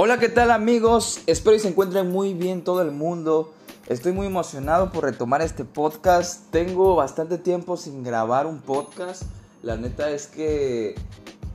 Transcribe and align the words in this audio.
Hola, 0.00 0.20
¿qué 0.20 0.28
tal 0.28 0.52
amigos? 0.52 1.22
Espero 1.26 1.56
que 1.56 1.58
se 1.58 1.66
encuentren 1.66 2.08
muy 2.08 2.32
bien 2.32 2.62
todo 2.62 2.82
el 2.82 2.92
mundo. 2.92 3.52
Estoy 3.88 4.12
muy 4.12 4.28
emocionado 4.28 4.92
por 4.92 5.02
retomar 5.02 5.42
este 5.42 5.64
podcast. 5.64 6.52
Tengo 6.52 6.94
bastante 6.94 7.36
tiempo 7.36 7.76
sin 7.76 8.04
grabar 8.04 8.46
un 8.46 8.60
podcast. 8.60 9.24
La 9.60 9.76
neta 9.76 10.08
es 10.10 10.28
que 10.28 10.94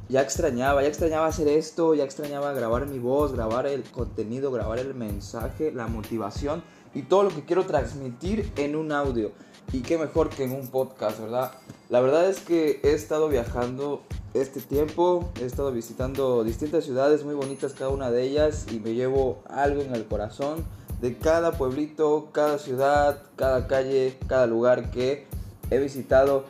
ya 0.10 0.21
extrañaba, 0.21 0.82
ya 0.82 0.89
extrañaba 0.89 1.28
hacer 1.28 1.48
esto, 1.48 1.96
ya 1.96 2.04
extrañaba 2.04 2.52
grabar 2.52 2.86
mi 2.86 3.00
voz, 3.00 3.32
grabar 3.32 3.66
el 3.66 3.84
contenido, 3.84 4.52
grabar 4.52 4.78
el 4.78 4.94
mensaje, 4.94 5.71
la 5.71 5.88
motivación 5.88 6.66
y 6.94 7.04
todo 7.04 7.23
lo 7.23 7.30
que 7.30 7.46
quiero 7.46 7.66
transmitir 7.66 8.52
en 8.57 8.75
un 8.75 8.91
audio. 8.91 9.32
Y 9.71 9.84
qué 9.84 9.98
mejor 9.98 10.30
que 10.30 10.44
en 10.44 10.52
un 10.52 10.68
podcast, 10.68 11.21
¿verdad? 11.21 11.54
La 11.88 12.02
verdad 12.02 12.30
es 12.30 12.41
que 12.41 12.82
he 12.84 12.91
estado 12.91 13.30
viajando 13.30 14.04
este 14.34 14.61
tiempo. 14.61 15.32
He 15.39 15.46
estado 15.46 15.71
visitando 15.71 16.43
distintas 16.43 16.86
ciudades 16.86 17.24
muy 17.24 17.36
bonitas 17.36 17.74
cada 17.74 17.91
una 17.91 18.11
de 18.11 18.24
ellas 18.24 18.65
y 18.71 18.79
me 18.79 18.93
llevo 18.93 19.43
algo 19.47 19.82
en 19.82 19.93
el 19.96 20.05
corazón 20.05 20.65
de 21.01 21.18
cada 21.18 21.51
pueblito, 21.54 22.29
cada 22.32 22.57
ciudad, 22.57 23.24
cada 23.36 23.68
calle, 23.68 24.18
cada 24.27 24.47
lugar 24.47 24.91
que 24.91 25.27
he 25.69 25.77
visitado. 25.77 26.46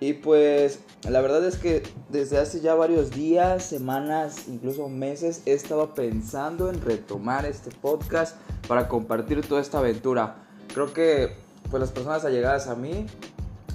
Y 0.00 0.14
pues 0.14 0.80
la 1.08 1.20
verdad 1.20 1.44
es 1.44 1.56
que 1.56 1.82
desde 2.08 2.38
hace 2.38 2.60
ya 2.60 2.74
varios 2.74 3.10
días, 3.10 3.64
semanas, 3.64 4.48
incluso 4.48 4.88
meses 4.88 5.42
he 5.44 5.52
estado 5.52 5.94
pensando 5.94 6.70
en 6.70 6.80
retomar 6.80 7.46
este 7.46 7.70
podcast 7.70 8.36
para 8.66 8.88
compartir 8.88 9.46
toda 9.46 9.60
esta 9.60 9.78
aventura. 9.78 10.36
Creo 10.72 10.92
que 10.92 11.34
pues 11.70 11.80
las 11.80 11.90
personas 11.90 12.24
allegadas 12.24 12.68
a 12.68 12.76
mí 12.76 13.06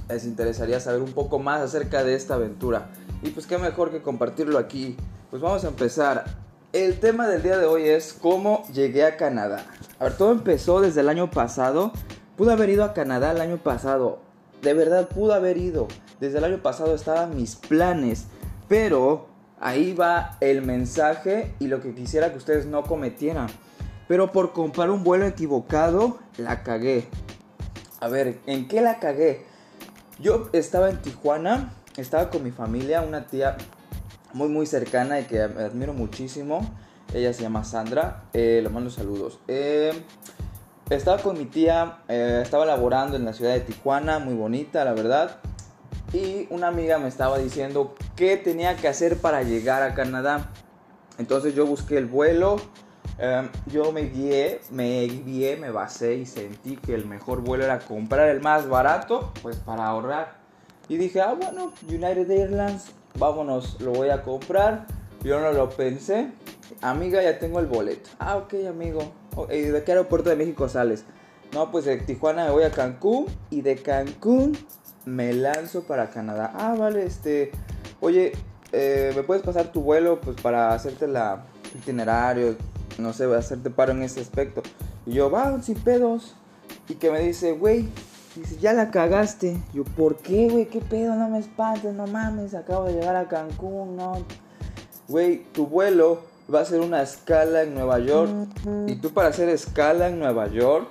les 0.10 0.26
interesaría 0.26 0.80
saber 0.80 1.02
un 1.02 1.12
poco 1.12 1.40
más 1.40 1.62
acerca 1.62 2.04
de 2.04 2.16
esta 2.16 2.36
aventura. 2.36 2.90
Y 3.24 3.30
pues 3.30 3.48
qué 3.48 3.58
mejor 3.58 3.90
que 3.90 4.02
compartirlo 4.02 4.60
aquí. 4.60 4.98
Pues 5.30 5.42
vamos 5.42 5.64
a 5.64 5.70
empezar. 5.70 6.26
El 6.74 7.00
tema 7.00 7.28
del 7.28 7.42
día 7.42 7.58
de 7.58 7.66
hoy 7.66 7.88
es 7.88 8.12
cómo 8.12 8.68
llegué 8.74 9.06
a 9.06 9.16
Canadá. 9.16 9.66
A 9.98 10.04
ver, 10.06 10.18
todo 10.18 10.34
empezó 10.34 10.82
desde 10.82 11.00
el 11.00 11.08
año 11.08 11.32
pasado. 11.32 11.94
Pude 12.36 12.52
haber 12.52 12.70
ido 12.70 12.84
a 12.84 12.94
Canadá 12.94 13.32
el 13.32 13.40
año 13.40 13.58
pasado. 13.58 14.20
De 14.62 14.74
verdad, 14.74 15.08
pude 15.08 15.34
haber 15.34 15.58
ido. 15.58 15.88
Desde 16.20 16.40
el 16.40 16.44
año 16.44 16.62
pasado 16.62 16.94
estaban 16.96 17.36
mis 17.38 17.56
planes. 17.56 18.26
Pero 18.68 19.28
ahí 19.62 19.94
va 19.94 20.38
el 20.42 20.62
mensaje 20.62 21.56
y 21.60 21.68
lo 21.68 21.80
que 21.80 21.96
quisiera 21.96 22.32
que 22.32 22.38
ustedes 22.38 22.66
no 22.66 22.84
cometieran. 22.84 23.48
Pero 24.10 24.34
por 24.34 24.52
comprar 24.52 24.90
un 24.90 25.06
vuelo 25.06 25.26
equivocado, 25.26 26.20
la 26.38 26.64
cagué. 26.64 27.08
A 28.02 28.10
ver, 28.10 28.40
¿en 28.48 28.68
qué 28.68 28.82
la 28.82 29.00
cagué? 29.00 29.46
Yo 30.20 30.50
estaba 30.52 30.90
en 30.90 31.02
Tijuana 31.02 31.74
estaba 31.98 32.30
con 32.30 32.44
mi 32.44 32.52
familia, 32.52 33.02
una 33.02 33.28
tía 33.28 33.58
muy 34.34 34.50
muy 34.50 34.66
cercana 34.66 35.20
y 35.20 35.26
que 35.26 35.42
admiro 35.42 35.94
muchísimo. 35.94 36.62
Ella 37.14 37.34
se 37.34 37.44
llama 37.44 37.64
Sandra, 37.64 38.24
eh, 38.34 38.60
le 38.64 38.70
mando 38.70 38.90
saludos. 38.90 39.40
Eh, 39.48 39.94
estaba 40.90 41.22
con 41.22 41.38
mi 41.38 41.46
tía, 41.46 42.00
eh, 42.08 42.42
estaba 42.42 42.66
laborando 42.66 43.16
en 43.16 43.26
la 43.26 43.34
ciudad 43.34 43.54
de 43.54 43.62
Tijuana, 43.62 44.20
muy 44.20 44.34
bonita, 44.34 44.84
la 44.84 44.94
verdad. 44.94 45.38
Y 46.12 46.48
una 46.50 46.68
amiga 46.68 46.98
me 46.98 47.08
estaba 47.08 47.38
diciendo 47.38 47.96
qué 48.16 48.38
tenía 48.38 48.76
que 48.76 48.88
hacer 48.88 49.18
para 49.18 49.44
llegar 49.44 49.84
a 49.84 49.94
Canadá. 49.94 50.50
Entonces 51.18 51.54
yo 51.56 51.66
busqué 51.66 51.98
el 51.98 52.08
vuelo, 52.08 52.58
em, 53.20 53.50
yo 53.68 53.92
me 53.92 54.02
guié, 54.02 54.62
me 54.72 55.06
guié, 55.06 55.58
me 55.58 55.70
basé 55.70 56.16
y 56.16 56.26
sentí 56.26 56.78
que 56.78 56.96
el 56.96 57.06
mejor 57.06 57.42
vuelo 57.42 57.64
era 57.64 57.80
comprar 57.80 58.30
el 58.30 58.42
más 58.42 58.68
barato, 58.68 59.32
pues 59.42 59.58
para 59.58 59.86
ahorrar. 59.86 60.43
Y 60.90 60.98
dije, 60.98 61.22
ah, 61.22 61.34
bueno, 61.34 61.72
United 61.88 62.30
Airlines, 62.30 62.92
vámonos, 63.18 63.80
lo 63.82 63.92
voy 63.92 64.10
a 64.10 64.22
comprar. 64.22 64.86
Yo 65.24 65.40
no 65.40 65.54
lo 65.54 65.70
pensé. 65.70 66.32
Amiga, 66.82 67.24
ya 67.24 67.40
tengo 67.40 67.60
el 67.60 67.68
boleto. 67.68 68.10
Ah, 68.20 68.36
ok, 68.36 68.56
amigo. 68.68 69.12
¿Y 69.50 69.62
de 69.62 69.84
qué 69.84 69.94
aeropuerto 69.94 70.30
de 70.30 70.36
México 70.36 70.68
sales? 70.68 71.06
No, 71.54 71.72
pues 71.72 71.86
de 71.86 71.98
Tijuana 71.98 72.46
me 72.46 72.52
voy 72.52 72.64
a 72.64 72.72
Cancún 72.72 73.28
y 73.50 73.62
de 73.62 73.78
Cancún 73.78 74.58
me 75.06 75.34
lanzo 75.34 75.84
para 75.84 76.10
Canadá. 76.10 76.52
Ah, 76.56 76.76
vale, 76.78 77.06
este. 77.06 77.52
Oye, 78.02 78.34
eh, 78.72 79.14
¿me 79.16 79.24
puedes 79.24 79.44
pasar 79.44 79.72
tu 79.72 79.82
vuelo 79.82 80.20
pues 80.20 80.36
para 80.42 80.74
hacerte 80.74 81.08
la 81.08 81.46
itinerario? 81.76 82.58
No 82.98 83.14
sé, 83.14 83.26
hacerte 83.34 83.70
paro 83.70 83.94
en 83.94 84.04
ese 84.04 84.20
aspecto. 84.20 84.62
Y 85.06 85.14
yo, 85.14 85.32
va, 85.32 85.62
sin 85.62 85.76
pedos. 85.76 86.36
Y 86.90 86.96
que 86.96 87.12
me 87.12 87.20
dice, 87.20 87.54
güey, 87.54 87.88
Dice, 88.36 88.58
ya 88.58 88.74
la 88.74 88.90
cagaste. 88.90 89.58
Yo, 89.74 89.84
¿por 89.84 90.18
qué, 90.18 90.50
güey? 90.50 90.66
¿Qué 90.66 90.82
pedo? 90.82 91.16
No 91.16 91.30
me 91.30 91.40
espantes, 91.40 91.94
no 91.94 92.08
mames. 92.08 92.56
Acabo 92.56 92.86
de 92.86 92.94
llegar 92.94 93.16
a 93.16 93.28
Cancún, 93.28 93.96
no. 93.96 94.26
Güey, 95.08 95.44
tu 95.54 95.68
vuelo 95.68 96.22
va 96.54 96.62
a 96.62 96.66
ser 96.66 96.80
una 96.80 97.02
escala 97.02 97.62
en 97.62 97.76
Nueva 97.76 98.00
York. 98.00 98.32
Y 98.88 98.96
tú 98.96 99.12
para 99.12 99.30
hacer 99.30 99.50
escala 99.50 100.08
en 100.08 100.20
Nueva 100.20 100.48
York 100.48 100.90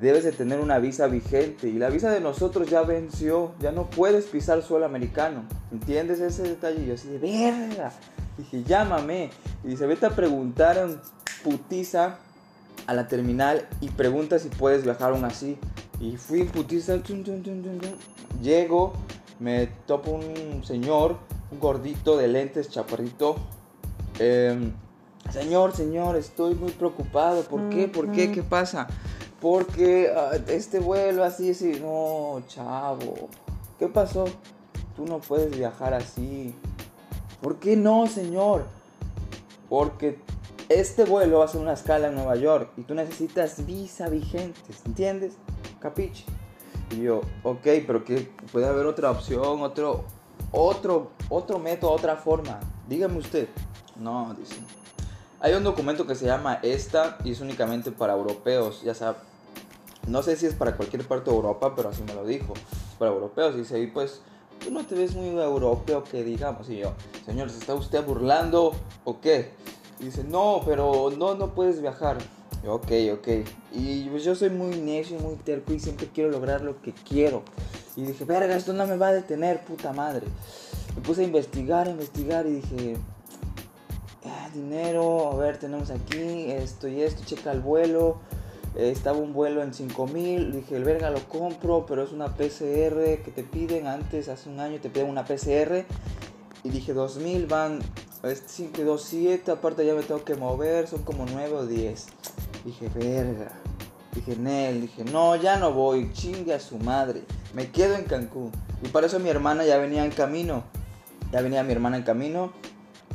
debes 0.00 0.24
de 0.24 0.32
tener 0.32 0.60
una 0.60 0.78
visa 0.78 1.06
vigente. 1.06 1.68
Y 1.68 1.78
la 1.78 1.88
visa 1.88 2.10
de 2.10 2.20
nosotros 2.20 2.68
ya 2.68 2.82
venció. 2.82 3.52
Ya 3.60 3.72
no 3.72 3.88
puedes 3.88 4.26
pisar 4.26 4.62
suelo 4.62 4.84
americano. 4.84 5.44
¿Entiendes 5.72 6.20
ese 6.20 6.42
detalle? 6.42 6.82
Y 6.82 6.86
yo 6.86 6.94
así 6.94 7.08
de 7.08 7.18
verga. 7.18 7.92
Dije, 8.36 8.62
llámame. 8.64 9.30
Y 9.64 9.68
dice, 9.68 9.86
vete 9.86 10.06
a 10.06 10.10
preguntar 10.10 10.76
en 10.76 11.00
putiza 11.42 12.18
a 12.90 12.92
la 12.92 13.06
terminal 13.06 13.68
y 13.80 13.88
pregunta 13.88 14.40
si 14.40 14.48
puedes 14.48 14.82
viajar 14.82 15.12
aún 15.12 15.24
así. 15.24 15.56
Y 16.00 16.16
fui 16.16 16.42
putiza, 16.42 16.96
llego, 18.42 18.94
me 19.38 19.68
topo 19.86 20.10
un 20.10 20.64
señor, 20.64 21.16
un 21.52 21.60
gordito 21.60 22.16
de 22.16 22.26
lentes, 22.26 22.68
chaparrito. 22.68 23.36
Em, 24.18 24.72
señor, 25.30 25.76
señor, 25.76 26.16
estoy 26.16 26.56
muy 26.56 26.72
preocupado. 26.72 27.44
¿Por 27.44 27.68
qué? 27.68 27.86
¿Por 27.86 28.10
qué? 28.10 28.32
¿Qué 28.32 28.42
pasa? 28.42 28.88
Porque 29.40 30.12
ah, 30.12 30.32
este 30.48 30.80
vuelo 30.80 31.22
así, 31.22 31.50
así. 31.50 31.78
No, 31.80 32.42
chavo. 32.48 33.28
¿Qué 33.78 33.86
pasó? 33.86 34.24
Tú 34.96 35.06
no 35.06 35.20
puedes 35.20 35.56
viajar 35.56 35.94
así. 35.94 36.56
¿Por 37.40 37.60
qué 37.60 37.76
no, 37.76 38.08
señor? 38.08 38.64
Porque 39.68 40.18
este 40.70 41.04
vuelo 41.04 41.40
va 41.40 41.46
a 41.46 41.48
ser 41.48 41.60
una 41.60 41.72
escala 41.72 42.06
en 42.06 42.14
Nueva 42.14 42.36
York 42.36 42.70
y 42.76 42.82
tú 42.82 42.94
necesitas 42.94 43.66
visa 43.66 44.08
vigentes, 44.08 44.80
¿entiendes? 44.86 45.34
Capiche. 45.80 46.24
Y 46.92 47.02
yo, 47.02 47.22
ok, 47.42 47.66
pero 47.86 48.04
que 48.04 48.30
puede 48.52 48.66
haber 48.66 48.86
otra 48.86 49.10
opción, 49.10 49.62
otro, 49.62 50.04
otro, 50.52 51.10
otro 51.28 51.58
método, 51.58 51.90
otra 51.90 52.14
forma. 52.14 52.60
Dígame 52.88 53.18
usted. 53.18 53.48
No, 53.96 54.32
dice. 54.38 54.54
Hay 55.40 55.54
un 55.54 55.64
documento 55.64 56.06
que 56.06 56.14
se 56.14 56.26
llama 56.26 56.60
ESTA 56.62 57.18
y 57.24 57.32
es 57.32 57.40
únicamente 57.40 57.90
para 57.90 58.12
europeos, 58.12 58.82
ya 58.82 58.94
sabe. 58.94 59.18
No 60.06 60.22
sé 60.22 60.36
si 60.36 60.46
es 60.46 60.54
para 60.54 60.76
cualquier 60.76 61.04
parte 61.06 61.30
de 61.30 61.36
Europa, 61.36 61.74
pero 61.74 61.88
así 61.88 62.04
me 62.04 62.14
lo 62.14 62.24
dijo. 62.24 62.54
para 62.96 63.10
europeos. 63.10 63.56
Dice, 63.56 63.80
y 63.80 63.88
pues, 63.88 64.20
tú 64.64 64.70
no 64.70 64.86
te 64.86 64.94
ves 64.94 65.16
muy 65.16 65.30
europeo 65.30 66.04
que 66.04 66.22
digamos. 66.22 66.70
Y 66.70 66.78
yo, 66.78 66.92
señor, 67.26 67.50
¿se 67.50 67.58
está 67.58 67.74
usted 67.74 68.04
burlando 68.04 68.72
o 69.04 69.20
qué? 69.20 69.50
Y 70.00 70.06
dice, 70.06 70.24
no, 70.24 70.62
pero 70.64 71.12
no, 71.16 71.34
no 71.34 71.54
puedes 71.54 71.80
viajar. 71.80 72.18
Ok, 72.66 72.90
ok. 73.14 73.28
Y 73.72 74.08
pues 74.08 74.24
yo 74.24 74.34
soy 74.34 74.50
muy 74.50 74.76
necio, 74.76 75.18
muy 75.18 75.36
terco 75.36 75.72
y 75.72 75.80
siempre 75.80 76.08
quiero 76.12 76.30
lograr 76.30 76.62
lo 76.62 76.80
que 76.82 76.92
quiero. 76.92 77.42
Y 77.96 78.02
dije, 78.02 78.24
verga, 78.24 78.56
esto 78.56 78.72
no 78.72 78.86
me 78.86 78.96
va 78.96 79.08
a 79.08 79.12
detener, 79.12 79.64
puta 79.64 79.92
madre. 79.92 80.26
Me 80.94 81.02
puse 81.02 81.22
a 81.22 81.24
investigar, 81.24 81.88
investigar 81.88 82.46
y 82.46 82.56
dije, 82.56 82.96
ah, 84.24 84.50
dinero, 84.52 85.30
a 85.32 85.36
ver, 85.36 85.58
tenemos 85.58 85.90
aquí 85.90 86.50
esto 86.50 86.88
y 86.88 87.02
esto, 87.02 87.22
checa 87.24 87.52
el 87.52 87.60
vuelo. 87.60 88.18
Eh, 88.76 88.90
estaba 88.90 89.18
un 89.18 89.32
vuelo 89.32 89.62
en 89.62 89.74
5000, 89.74 90.52
dije, 90.52 90.76
el 90.76 90.84
verga 90.84 91.10
lo 91.10 91.20
compro, 91.28 91.86
pero 91.86 92.02
es 92.04 92.12
una 92.12 92.36
PCR 92.36 93.22
que 93.22 93.32
te 93.34 93.42
piden 93.42 93.86
antes, 93.86 94.28
hace 94.28 94.48
un 94.48 94.60
año 94.60 94.78
te 94.80 94.90
piden 94.90 95.08
una 95.08 95.24
PCR. 95.24 95.84
Y 96.62 96.68
dije, 96.68 96.92
2000 96.92 97.46
van, 97.46 97.80
este 98.22 98.48
5 98.48 98.82
2, 98.82 99.02
7, 99.02 99.50
aparte 99.50 99.86
ya 99.86 99.94
me 99.94 100.02
tengo 100.02 100.24
que 100.24 100.34
mover, 100.34 100.86
son 100.86 101.02
como 101.02 101.24
9 101.26 101.54
o 101.56 101.66
10. 101.66 102.06
Dije, 102.64 102.88
verga. 102.94 103.52
Dije, 104.14 104.36
Nel, 104.36 104.82
dije, 104.82 105.04
no, 105.04 105.36
ya 105.36 105.56
no 105.56 105.72
voy, 105.72 106.12
chingue 106.12 106.52
a 106.52 106.60
su 106.60 106.78
madre. 106.78 107.22
Me 107.54 107.70
quedo 107.70 107.94
en 107.94 108.04
Cancún. 108.04 108.50
Y 108.82 108.88
para 108.88 109.06
eso 109.06 109.18
mi 109.18 109.28
hermana 109.28 109.64
ya 109.64 109.78
venía 109.78 110.04
en 110.04 110.10
camino. 110.10 110.64
Ya 111.32 111.40
venía 111.40 111.62
mi 111.62 111.72
hermana 111.72 111.96
en 111.96 112.02
camino. 112.02 112.52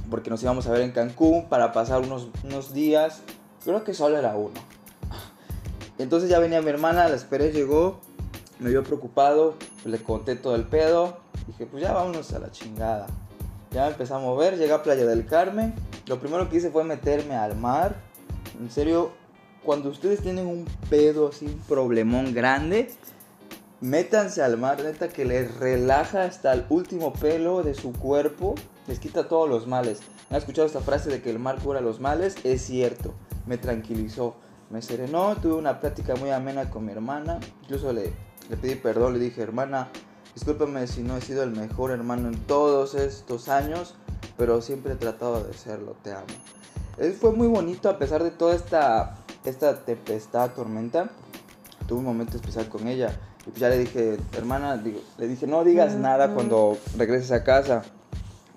Porque 0.10 0.30
nos 0.30 0.42
íbamos 0.42 0.68
a 0.68 0.72
ver 0.72 0.82
en 0.82 0.92
Cancún 0.92 1.50
para 1.50 1.72
pasar 1.72 2.02
unos, 2.02 2.30
unos 2.44 2.74
días. 2.74 3.22
Creo 3.64 3.84
que 3.84 3.94
solo 3.94 4.18
era 4.18 4.36
uno. 4.36 4.60
Entonces 5.98 6.30
ya 6.30 6.40
venía 6.40 6.62
mi 6.62 6.70
hermana, 6.70 7.10
la 7.10 7.16
esperé, 7.16 7.52
llegó. 7.52 8.00
Me 8.60 8.70
vio 8.70 8.84
preocupado. 8.84 9.56
Le 9.84 10.02
conté 10.02 10.36
todo 10.36 10.56
el 10.56 10.64
pedo. 10.64 11.18
Dije, 11.46 11.66
pues 11.66 11.84
ya 11.84 11.94
vámonos 11.94 12.32
a 12.34 12.40
la 12.40 12.52
chingada. 12.52 13.08
Ya 13.76 13.90
empezamos 13.90 14.24
a 14.24 14.28
mover. 14.28 14.58
Llegué 14.58 14.72
a 14.72 14.82
Playa 14.82 15.06
del 15.06 15.26
Carmen. 15.26 15.74
Lo 16.08 16.18
primero 16.18 16.50
que 16.50 16.56
hice 16.56 16.70
fue 16.70 16.86
meterme 16.86 17.36
al 17.36 17.58
mar. 17.58 17.98
En 18.58 18.72
serio, 18.72 19.12
cuando 19.66 19.90
ustedes 19.90 20.22
tienen 20.22 20.48
un 20.48 20.64
pedo 20.90 21.28
así, 21.28 21.46
un 21.46 21.60
problemón 21.68 22.34
grande, 22.34 22.90
métanse 23.82 24.42
al 24.42 24.56
mar, 24.56 24.82
neta, 24.82 25.10
que 25.10 25.26
les 25.26 25.54
relaja 25.58 26.24
hasta 26.24 26.54
el 26.54 26.64
último 26.70 27.12
pelo 27.12 27.64
de 27.64 27.74
su 27.74 27.92
cuerpo, 27.92 28.56
les 28.88 29.00
quita 29.00 29.28
todos 29.28 29.50
los 29.50 29.68
males. 29.68 30.00
¿Han 30.30 30.38
escuchado 30.38 30.68
esta 30.68 30.80
frase 30.80 31.10
de 31.10 31.22
que 31.22 31.30
el 31.30 31.40
mar 31.40 31.58
cura 31.62 31.82
los 31.82 32.00
males? 32.00 32.38
Es 32.46 32.62
cierto, 32.62 33.14
me 33.46 33.58
tranquilizó, 33.58 34.38
me 34.70 34.82
serenó, 34.82 35.36
tuve 35.36 35.56
una 35.56 35.82
plática 35.82 36.16
muy 36.16 36.30
amena 36.30 36.70
con 36.70 36.86
mi 36.86 36.94
hermana, 36.94 37.42
incluso 37.64 37.92
le, 37.92 38.14
le 38.50 38.56
pedí 38.56 38.76
perdón, 38.76 39.12
le 39.12 39.20
dije, 39.20 39.42
hermana, 39.42 39.90
discúlpame 40.36 40.86
si 40.86 41.02
no 41.02 41.18
he 41.18 41.22
sido 41.22 41.44
el 41.44 41.52
mejor 41.52 41.92
hermano 41.92 42.28
en 42.28 42.38
todos 42.42 42.94
estos 42.94 43.50
años, 43.50 43.96
pero 44.38 44.62
siempre 44.62 44.94
he 44.94 44.96
tratado 44.98 45.44
de 45.44 45.54
serlo, 45.54 45.96
te 46.04 46.12
amo. 46.12 46.26
fue 47.20 47.32
muy 47.32 47.48
bonito 47.48 47.90
a 47.90 47.98
pesar 47.98 48.22
de 48.24 48.32
toda 48.32 48.54
esta, 48.54 49.16
esta 49.46 49.84
tempestad, 49.86 50.52
tormenta. 50.52 51.10
Tuve 51.88 52.00
un 52.00 52.06
momento 52.06 52.36
especial 52.36 52.68
con 52.68 52.88
ella. 52.88 53.18
Y 53.48 53.52
pues 53.52 53.60
ya 53.60 53.70
le 53.70 53.78
dije, 53.78 54.18
hermana, 54.34 54.76
le 54.76 55.28
dije, 55.28 55.48
no 55.48 55.64
digas 55.64 55.96
nada 55.96 56.34
cuando 56.34 56.78
regreses 56.98 57.32
a 57.32 57.44
casa. 57.44 57.84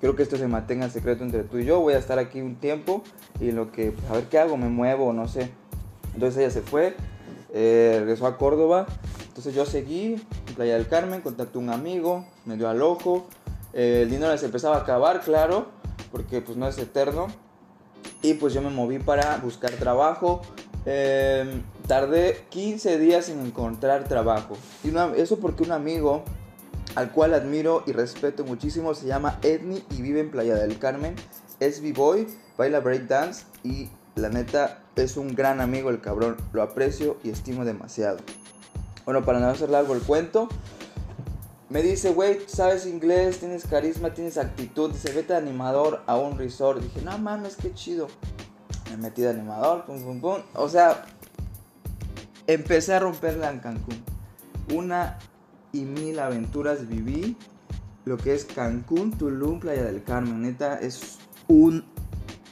Creo 0.01 0.17
que 0.17 0.23
esto 0.23 0.37
se 0.37 0.49
mantenga 0.49 0.87
en 0.87 0.91
secreto 0.91 1.25
entre 1.25 1.43
tú 1.43 1.59
y 1.59 1.65
yo. 1.65 1.81
Voy 1.81 1.95
a 1.95 1.99
estar 1.99 2.19
aquí 2.19 2.41
un 2.41 2.57
tiempo 2.57 3.03
y 3.41 3.53
lo 3.53 3.71
que, 3.71 3.93
pues, 3.93 4.11
a 4.11 4.15
ver 4.15 4.25
qué 4.25 4.39
hago, 4.39 4.57
me 4.57 4.69
muevo, 4.69 5.13
no 5.13 5.29
sé. 5.29 5.51
Entonces 6.15 6.39
ella 6.39 6.51
se 6.51 6.63
fue, 6.63 6.97
eh, 7.53 7.97
regresó 8.01 8.27
a 8.27 8.39
Córdoba. 8.39 8.87
Entonces 9.27 9.55
yo 9.55 9.67
seguí 9.67 10.17
Playa 10.59 10.75
del 10.75 10.89
Carmen, 10.89 11.21
contacté 11.21 11.57
un 11.57 11.71
amigo, 11.71 12.27
me 12.45 12.57
dio 12.57 12.69
al 12.69 12.83
ojo. 12.83 13.29
Eh, 13.73 14.01
el 14.03 14.11
dinero 14.11 14.37
se 14.37 14.47
empezaba 14.47 14.75
a 14.75 14.81
acabar, 14.81 15.21
claro, 15.21 15.69
porque 16.11 16.41
pues 16.41 16.59
no 16.59 16.67
es 16.67 16.77
eterno. 16.79 17.29
Y 18.23 18.35
pues 18.35 18.55
yo 18.55 18.61
me 18.61 18.69
moví 18.69 18.99
para 18.99 19.37
buscar 19.37 19.71
trabajo. 19.75 20.43
Em, 20.85 21.63
tardé 21.87 22.45
15 22.49 22.99
días 22.99 23.29
en 23.29 23.47
encontrar 23.47 24.09
trabajo. 24.09 24.57
Y 24.83 24.93
eso 25.21 25.39
porque 25.39 25.63
un 25.63 25.71
amigo 25.71 26.25
al 26.97 27.13
cual 27.13 27.35
admiro 27.35 27.85
y 27.87 27.93
respeto 27.93 28.45
muchísimo 28.45 28.95
se 28.95 29.07
llama 29.07 29.39
Edney 29.43 29.85
y 29.97 30.03
vive 30.03 30.19
en 30.19 30.33
Playa 30.33 30.57
del 30.57 30.77
Carmen. 30.81 31.15
Es 31.61 31.81
b-boy, 31.81 32.27
baila 32.57 32.81
breakdance 32.81 33.45
y 33.63 33.91
la 34.17 34.29
neta 34.29 34.83
es 34.97 35.17
un 35.17 35.37
gran 35.37 35.61
amigo 35.61 35.91
el 35.91 36.01
cabrón. 36.01 36.37
Lo 36.53 36.63
aprecio 36.63 37.17
y 37.23 37.31
estimo 37.31 37.65
demasiado. 37.65 38.19
Bueno, 39.09 39.25
para 39.25 39.41
no 39.41 39.47
hacer 39.47 39.71
largo 39.71 39.95
el 39.95 40.03
cuento, 40.03 40.51
me 41.71 41.81
dice, 41.81 42.13
güey, 42.13 42.41
sabes 42.47 42.85
inglés, 42.85 43.39
tienes 43.39 43.65
carisma, 43.65 44.13
tienes 44.13 44.37
actitud. 44.37 44.91
Dice, 44.91 45.11
vete 45.13 45.33
de 45.33 45.39
animador 45.39 46.03
a 46.07 46.19
un 46.19 46.37
resort. 46.37 46.83
Dije, 46.83 47.01
no 47.01 47.17
mames, 47.17 47.57
qué 47.57 47.73
chido. 47.73 48.09
Me 48.91 48.99
metí 48.99 49.23
de 49.23 49.31
animador, 49.31 49.87
pum, 49.87 50.03
pum, 50.03 50.21
pum. 50.21 50.43
O 50.53 50.69
sea, 50.69 51.07
empecé 52.47 52.93
a 52.93 53.01
romperla 53.01 53.51
en 53.51 53.61
Cancún. 53.61 54.05
Una 54.75 55.17
y 55.73 55.87
mil 55.87 56.19
aventuras 56.19 56.87
viví. 56.87 57.35
Lo 58.05 58.19
que 58.19 58.35
es 58.35 58.45
Cancún, 58.45 59.17
Tulum, 59.17 59.59
Playa 59.59 59.85
del 59.85 60.05
Carmen. 60.05 60.43
Neta, 60.43 60.79
es 60.81 61.17
un 61.47 61.83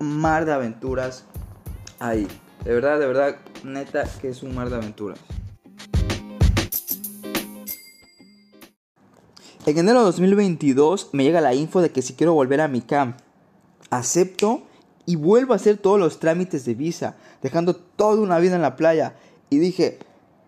mar 0.00 0.46
de 0.46 0.54
aventuras 0.54 1.24
ahí. 1.98 2.26
De 2.64 2.72
verdad, 2.72 2.98
de 2.98 3.06
verdad, 3.06 3.36
neta, 3.62 4.04
que 4.22 4.30
es 4.30 4.42
un 4.42 4.54
mar 4.54 4.70
de 4.70 4.76
aventuras. 4.76 5.18
En 9.66 9.76
enero 9.78 9.98
de 9.98 10.04
2022 10.04 11.08
me 11.10 11.24
llega 11.24 11.40
la 11.40 11.52
info 11.52 11.80
de 11.80 11.90
que 11.90 12.00
si 12.00 12.14
quiero 12.14 12.34
volver 12.34 12.60
a 12.60 12.68
mi 12.68 12.82
camp, 12.82 13.16
acepto 13.90 14.62
y 15.06 15.16
vuelvo 15.16 15.54
a 15.54 15.56
hacer 15.56 15.76
todos 15.76 15.98
los 15.98 16.20
trámites 16.20 16.64
de 16.64 16.74
visa, 16.74 17.16
dejando 17.42 17.74
toda 17.74 18.22
una 18.22 18.38
vida 18.38 18.54
en 18.54 18.62
la 18.62 18.76
playa. 18.76 19.16
Y 19.50 19.58
dije, 19.58 19.98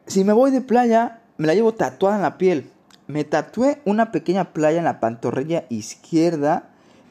si 0.06 0.22
me 0.22 0.32
voy 0.32 0.52
de 0.52 0.60
playa, 0.60 1.22
me 1.36 1.48
la 1.48 1.54
llevo 1.54 1.74
tatuada 1.74 2.14
en 2.14 2.22
la 2.22 2.38
piel. 2.38 2.70
Me 3.08 3.24
tatué 3.24 3.82
una 3.84 4.12
pequeña 4.12 4.52
playa 4.52 4.78
en 4.78 4.84
la 4.84 5.00
pantorrilla 5.00 5.64
izquierda 5.68 6.70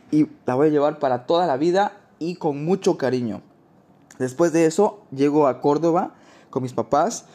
y 0.10 0.28
la 0.46 0.56
voy 0.56 0.68
a 0.68 0.72
llevar 0.72 1.00
para 1.00 1.26
toda 1.26 1.46
la 1.46 1.58
vida 1.58 1.92
y 2.20 2.36
con 2.36 2.64
mucho 2.64 2.98
cariño. 2.98 3.42
Después 4.18 4.54
de 4.54 4.66
eso, 4.66 5.02
llego 5.12 5.46
a 5.46 5.60
Córdoba 5.60 6.16
con 6.52 6.64
mis 6.64 6.72
papás. 6.72 7.26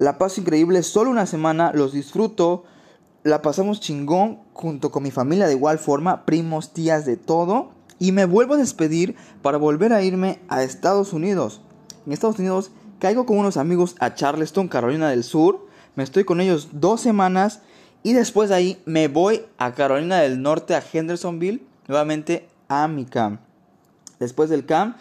La 0.00 0.18
paso 0.18 0.40
increíble, 0.40 0.82
solo 0.82 1.08
una 1.08 1.26
semana, 1.26 1.70
los 1.72 1.92
disfruto 1.92 2.64
la 3.28 3.42
pasamos 3.42 3.80
chingón 3.80 4.40
junto 4.52 4.90
con 4.90 5.02
mi 5.02 5.10
familia 5.10 5.46
de 5.46 5.52
igual 5.52 5.78
forma, 5.78 6.24
primos, 6.24 6.72
tías, 6.72 7.04
de 7.04 7.16
todo. 7.16 7.70
Y 7.98 8.12
me 8.12 8.24
vuelvo 8.24 8.54
a 8.54 8.58
despedir 8.58 9.16
para 9.42 9.58
volver 9.58 9.92
a 9.92 10.02
irme 10.02 10.40
a 10.48 10.62
Estados 10.62 11.12
Unidos. 11.12 11.60
En 12.06 12.12
Estados 12.12 12.38
Unidos 12.38 12.70
caigo 12.98 13.26
con 13.26 13.38
unos 13.38 13.56
amigos 13.56 13.96
a 14.00 14.14
Charleston, 14.14 14.68
Carolina 14.68 15.10
del 15.10 15.24
Sur. 15.24 15.66
Me 15.94 16.04
estoy 16.04 16.24
con 16.24 16.40
ellos 16.40 16.68
dos 16.72 17.00
semanas. 17.00 17.60
Y 18.02 18.12
después 18.12 18.48
de 18.48 18.54
ahí 18.54 18.82
me 18.86 19.08
voy 19.08 19.42
a 19.58 19.72
Carolina 19.74 20.20
del 20.20 20.40
Norte, 20.40 20.74
a 20.74 20.82
Hendersonville, 20.92 21.66
nuevamente 21.88 22.48
a 22.68 22.86
mi 22.86 23.04
camp. 23.04 23.40
Después 24.20 24.50
del 24.50 24.64
camp, 24.64 24.96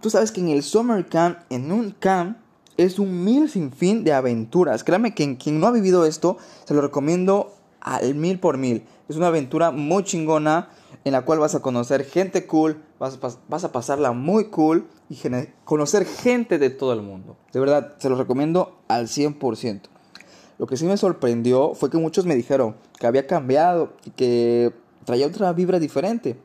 tú 0.00 0.10
sabes 0.10 0.32
que 0.32 0.40
en 0.40 0.48
el 0.48 0.62
summer 0.62 1.06
camp, 1.06 1.38
en 1.50 1.70
un 1.70 1.90
camp, 1.90 2.38
es 2.78 2.98
un 2.98 3.24
mil 3.24 3.50
sin 3.50 3.72
fin 3.72 4.04
de 4.04 4.14
aventuras. 4.14 4.84
Créame 4.84 5.14
que 5.14 5.36
quien 5.36 5.60
no 5.60 5.66
ha 5.66 5.72
vivido 5.72 6.06
esto, 6.06 6.38
se 6.64 6.72
lo 6.72 6.80
recomiendo 6.80 7.54
al 7.80 8.14
mil 8.14 8.38
por 8.38 8.58
mil. 8.58 8.84
Es 9.08 9.16
una 9.16 9.28
aventura 9.28 9.70
muy 9.70 10.04
chingona 10.04 10.68
en 11.04 11.12
la 11.12 11.22
cual 11.22 11.38
vas 11.38 11.54
a 11.54 11.60
conocer 11.60 12.04
gente 12.04 12.46
cool, 12.46 12.82
vas 12.98 13.18
a, 13.64 13.72
pasarla 13.72 14.12
muy 14.12 14.46
cool 14.46 14.86
y 15.08 15.16
conocer 15.64 16.04
gente 16.04 16.58
de 16.58 16.70
todo 16.70 16.92
el 16.92 17.02
mundo. 17.02 17.36
De 17.52 17.60
verdad, 17.60 17.94
se 17.98 18.08
lo 18.08 18.16
recomiendo 18.16 18.80
al 18.88 19.08
100%. 19.08 19.80
Lo 20.58 20.66
que 20.66 20.76
sí 20.76 20.84
me 20.84 20.96
sorprendió 20.96 21.74
fue 21.74 21.90
que 21.90 21.96
muchos 21.96 22.26
me 22.26 22.36
dijeron 22.36 22.76
que 22.98 23.06
había 23.06 23.26
cambiado 23.26 23.94
y 24.04 24.10
que 24.10 24.72
traía 25.04 25.26
otra 25.26 25.52
vibra 25.54 25.78
diferente. 25.78 26.36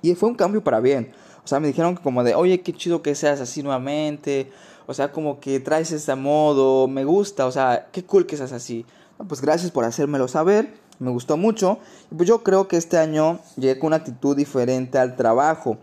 Y 0.00 0.14
fue 0.14 0.30
un 0.30 0.34
cambio 0.34 0.64
para 0.64 0.80
bien. 0.80 1.12
O 1.44 1.46
sea, 1.46 1.60
me 1.60 1.68
dijeron 1.68 1.96
como 1.96 2.24
de, 2.24 2.34
oye, 2.34 2.62
qué 2.62 2.72
chido 2.72 3.02
que 3.02 3.14
seas 3.14 3.40
así 3.40 3.62
nuevamente. 3.62 4.50
O 4.86 4.94
sea, 4.94 5.12
como 5.12 5.40
que 5.40 5.60
traes 5.60 5.92
ese 5.92 6.14
modo, 6.14 6.88
me 6.88 7.04
gusta, 7.04 7.46
o 7.46 7.52
sea, 7.52 7.88
qué 7.92 8.02
cool 8.02 8.26
que 8.26 8.36
seas 8.36 8.52
así. 8.52 8.86
Pues 9.28 9.42
gracias 9.42 9.70
por 9.70 9.84
hacérmelo 9.84 10.28
saber, 10.28 10.74
me 10.98 11.10
gustó 11.10 11.36
mucho. 11.36 11.78
Pues 12.16 12.26
yo 12.28 12.42
creo 12.42 12.68
que 12.68 12.76
este 12.76 12.96
año 12.96 13.40
llegué 13.56 13.78
con 13.78 13.88
una 13.88 13.96
actitud 13.96 14.34
diferente 14.34 14.98
al 14.98 15.16
trabajo. 15.16 15.76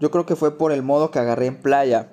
Yo 0.00 0.10
creo 0.10 0.26
que 0.26 0.36
fue 0.36 0.58
por 0.58 0.70
el 0.70 0.82
modo 0.82 1.10
que 1.10 1.18
agarré 1.18 1.46
en 1.46 1.56
playa. 1.56 2.10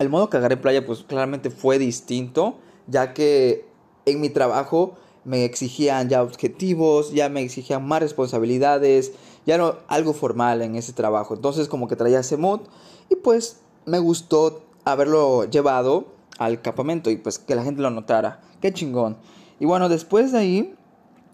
El 0.00 0.08
modo 0.08 0.28
que 0.28 0.36
agarré 0.36 0.54
en 0.54 0.62
playa 0.62 0.86
pues 0.86 1.04
claramente 1.04 1.50
fue 1.50 1.78
distinto, 1.78 2.58
ya 2.88 3.14
que 3.14 3.68
en 4.04 4.20
mi 4.20 4.30
trabajo 4.30 4.96
me 5.24 5.44
exigían 5.44 6.08
ya 6.08 6.22
objetivos, 6.22 7.12
ya 7.12 7.28
me 7.28 7.42
exigían 7.42 7.86
más 7.86 8.00
responsabilidades, 8.00 9.12
ya 9.46 9.58
no 9.58 9.76
algo 9.86 10.12
formal 10.12 10.62
en 10.62 10.74
ese 10.74 10.92
trabajo. 10.92 11.34
Entonces 11.34 11.68
como 11.68 11.86
que 11.86 11.94
traía 11.96 12.20
ese 12.20 12.36
mood 12.36 12.62
y 13.10 13.16
pues 13.16 13.60
me 13.84 14.00
gustó 14.00 14.62
haberlo 14.84 15.44
llevado 15.44 16.06
al 16.38 16.62
campamento 16.62 17.10
y 17.10 17.16
pues 17.16 17.38
que 17.38 17.54
la 17.54 17.62
gente 17.62 17.82
lo 17.82 17.90
notara. 17.90 18.40
Qué 18.60 18.72
chingón. 18.72 19.18
Y 19.60 19.66
bueno, 19.66 19.88
después 19.88 20.32
de 20.32 20.38
ahí, 20.38 20.74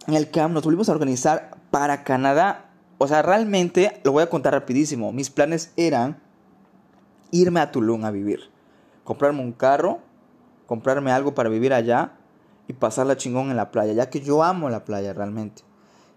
en 0.07 0.15
el 0.15 0.31
camp 0.31 0.53
nos 0.53 0.65
volvimos 0.65 0.89
a 0.89 0.93
organizar 0.93 1.53
para 1.71 2.03
Canadá. 2.03 2.71
O 2.99 3.07
sea, 3.07 3.23
realmente 3.23 4.01
lo 4.05 4.13
voy 4.13 4.25
a 4.25 4.29
contar 4.29 4.53
rapidísimo. 4.53 5.13
Mis 5.13 5.31
planes 5.31 5.73
eran 5.77 6.21
irme 7.31 7.61
a 7.61 7.71
Tulum 7.71 8.05
a 8.05 8.11
vivir. 8.11 8.51
Comprarme 9.05 9.41
un 9.41 9.53
carro, 9.53 10.01
comprarme 10.67 11.13
algo 11.13 11.35
para 11.35 11.49
vivir 11.49 11.73
allá 11.73 12.13
y 12.67 12.73
pasarla 12.73 13.17
chingón 13.17 13.51
en 13.51 13.57
la 13.57 13.71
playa, 13.71 13.93
ya 13.93 14.11
que 14.11 14.21
yo 14.21 14.43
amo 14.43 14.69
la 14.69 14.85
playa 14.85 15.13
realmente. 15.13 15.63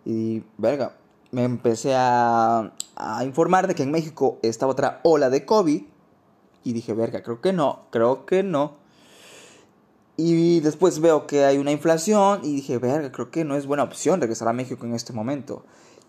Y, 0.03 0.43
verga, 0.57 0.93
me 1.31 1.43
empecé 1.43 1.93
a, 1.95 2.73
a 2.95 3.23
informar 3.23 3.67
de 3.67 3.75
que 3.75 3.83
en 3.83 3.91
México 3.91 4.39
estaba 4.41 4.71
otra 4.71 4.99
ola 5.03 5.29
de 5.29 5.45
COVID 5.45 5.83
y 6.63 6.73
dije, 6.73 6.93
verga, 6.93 7.21
creo 7.21 7.39
que 7.39 7.53
no, 7.53 7.83
creo 7.91 8.25
que 8.25 8.41
no. 8.41 8.78
Y 10.21 10.59
después 10.59 10.99
veo 10.99 11.27
que 11.27 11.45
hay 11.45 11.57
una 11.59 11.71
inflación 11.71 12.41
y 12.43 12.55
dije, 12.55 12.77
verga, 12.77 13.09
creo 13.09 13.31
que 13.31 13.45
no 13.45 13.55
es 13.55 13.65
buena 13.65 13.83
opción 13.83 14.19
regresar 14.19 14.49
a 14.49 14.53
México 14.53 14.85
en 14.85 14.93
este 14.93 15.13
momento. 15.13 15.63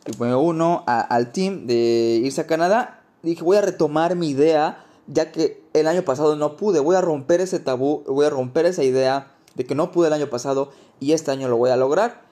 Y 0.05 0.21
me 0.21 0.35
uno 0.35 0.83
al 0.85 1.31
team 1.31 1.69
de 1.69 2.21
irse 2.25 2.40
a 2.40 2.49
Canadá. 2.49 3.05
dije, 3.23 3.45
voy 3.45 3.59
a 3.59 3.61
retomar 3.61 4.17
mi 4.17 4.31
idea, 4.31 4.85
ya 5.07 5.31
que 5.31 5.62
el 5.75 5.87
año 5.87 6.02
pasado 6.02 6.35
no 6.35 6.57
pude. 6.57 6.81
Voy 6.81 6.97
a 6.97 7.00
romper 7.00 7.40
ese 7.40 7.61
tabú, 7.61 8.02
voy 8.05 8.26
a 8.26 8.31
romper 8.31 8.67
esa 8.67 8.83
idea 8.83 9.33
de 9.55 9.64
que 9.64 9.76
no 9.76 9.93
pude 9.93 10.09
el 10.09 10.12
año 10.12 10.29
pasado 10.29 10.73
y 10.99 11.12
este 11.12 11.31
año 11.31 11.49
lo 11.49 11.57
voy 11.57 11.71
a 11.71 11.76
lograr. 11.76 12.23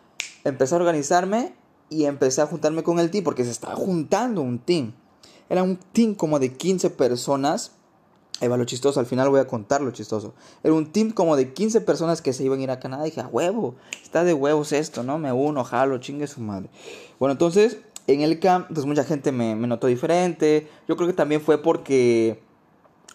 Empecé 0.43 0.75
a 0.75 0.79
organizarme 0.79 1.55
y 1.91 2.07
empecé 2.07 2.43
a 2.43 2.47
juntarme 2.47 2.83
con 2.83 2.99
el 2.99 3.13
team 3.13 3.23
porque 3.23 3.45
se 3.45 3.53
estaba 3.53 3.77
juntando 3.77 4.41
un 4.41 4.59
team. 4.59 4.95
Era 5.49 5.63
un 5.63 5.77
team 5.77 6.17
como 6.17 6.41
de 6.41 6.55
15 6.55 6.91
personas 6.91 7.71
Ahí 8.41 8.47
va 8.47 8.57
lo 8.57 8.65
chistoso, 8.65 9.01
al 9.01 9.07
final 9.07 9.29
voy 9.31 9.41
a 9.41 9.47
contar 9.47 9.81
lo 9.81 9.91
chistoso. 9.91 10.33
Era 10.63 10.73
un 10.73 10.93
team 10.93 11.11
como 11.11 11.35
de 11.35 11.53
15 11.53 11.81
personas 11.81 12.23
que 12.23 12.33
se 12.33 12.45
iban 12.45 12.61
a 12.61 12.63
ir 12.63 12.71
a 12.71 12.79
Canadá. 12.79 13.07
Y 13.07 13.11
dije, 13.11 13.21
a 13.21 13.27
huevo, 13.27 13.75
está 14.03 14.23
de 14.23 14.33
huevos 14.33 14.73
esto, 14.73 15.03
¿no? 15.03 15.19
Me 15.19 15.33
uno, 15.33 15.65
jalo, 15.65 15.99
chingue 15.99 16.27
su 16.29 16.41
madre. 16.41 16.71
Bueno, 17.19 17.33
entonces, 17.33 17.79
en 18.07 18.21
el 18.21 18.39
camp, 18.39 18.69
pues 18.73 18.87
mucha 18.87 19.05
gente 19.05 19.33
me, 19.33 19.55
notó 19.55 19.89
diferente. 19.89 20.69
Yo 20.87 20.97
creo 20.97 21.09
que 21.09 21.15
también 21.15 21.41
fue 21.41 21.63
porque, 21.63 22.41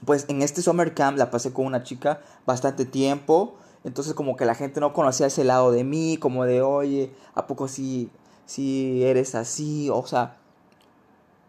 pues 0.05 0.25
en 0.27 0.41
este 0.41 0.61
summer 0.61 0.93
camp 0.93 1.17
la 1.17 1.31
pasé 1.31 1.53
con 1.53 1.65
una 1.65 1.83
chica 1.83 2.21
bastante 2.45 2.85
tiempo. 2.85 3.55
Entonces 3.85 4.13
como 4.13 4.37
que 4.37 4.45
la 4.45 4.55
gente 4.55 4.79
no 4.79 4.93
conocía 4.93 5.27
ese 5.27 5.43
lado 5.43 5.71
de 5.71 5.83
mí, 5.83 6.17
como 6.17 6.45
de, 6.45 6.61
oye, 6.61 7.11
¿a 7.33 7.47
poco 7.47 7.67
si, 7.67 8.09
si 8.45 9.03
eres 9.03 9.35
así? 9.35 9.89
O 9.89 10.05
sea, 10.05 10.37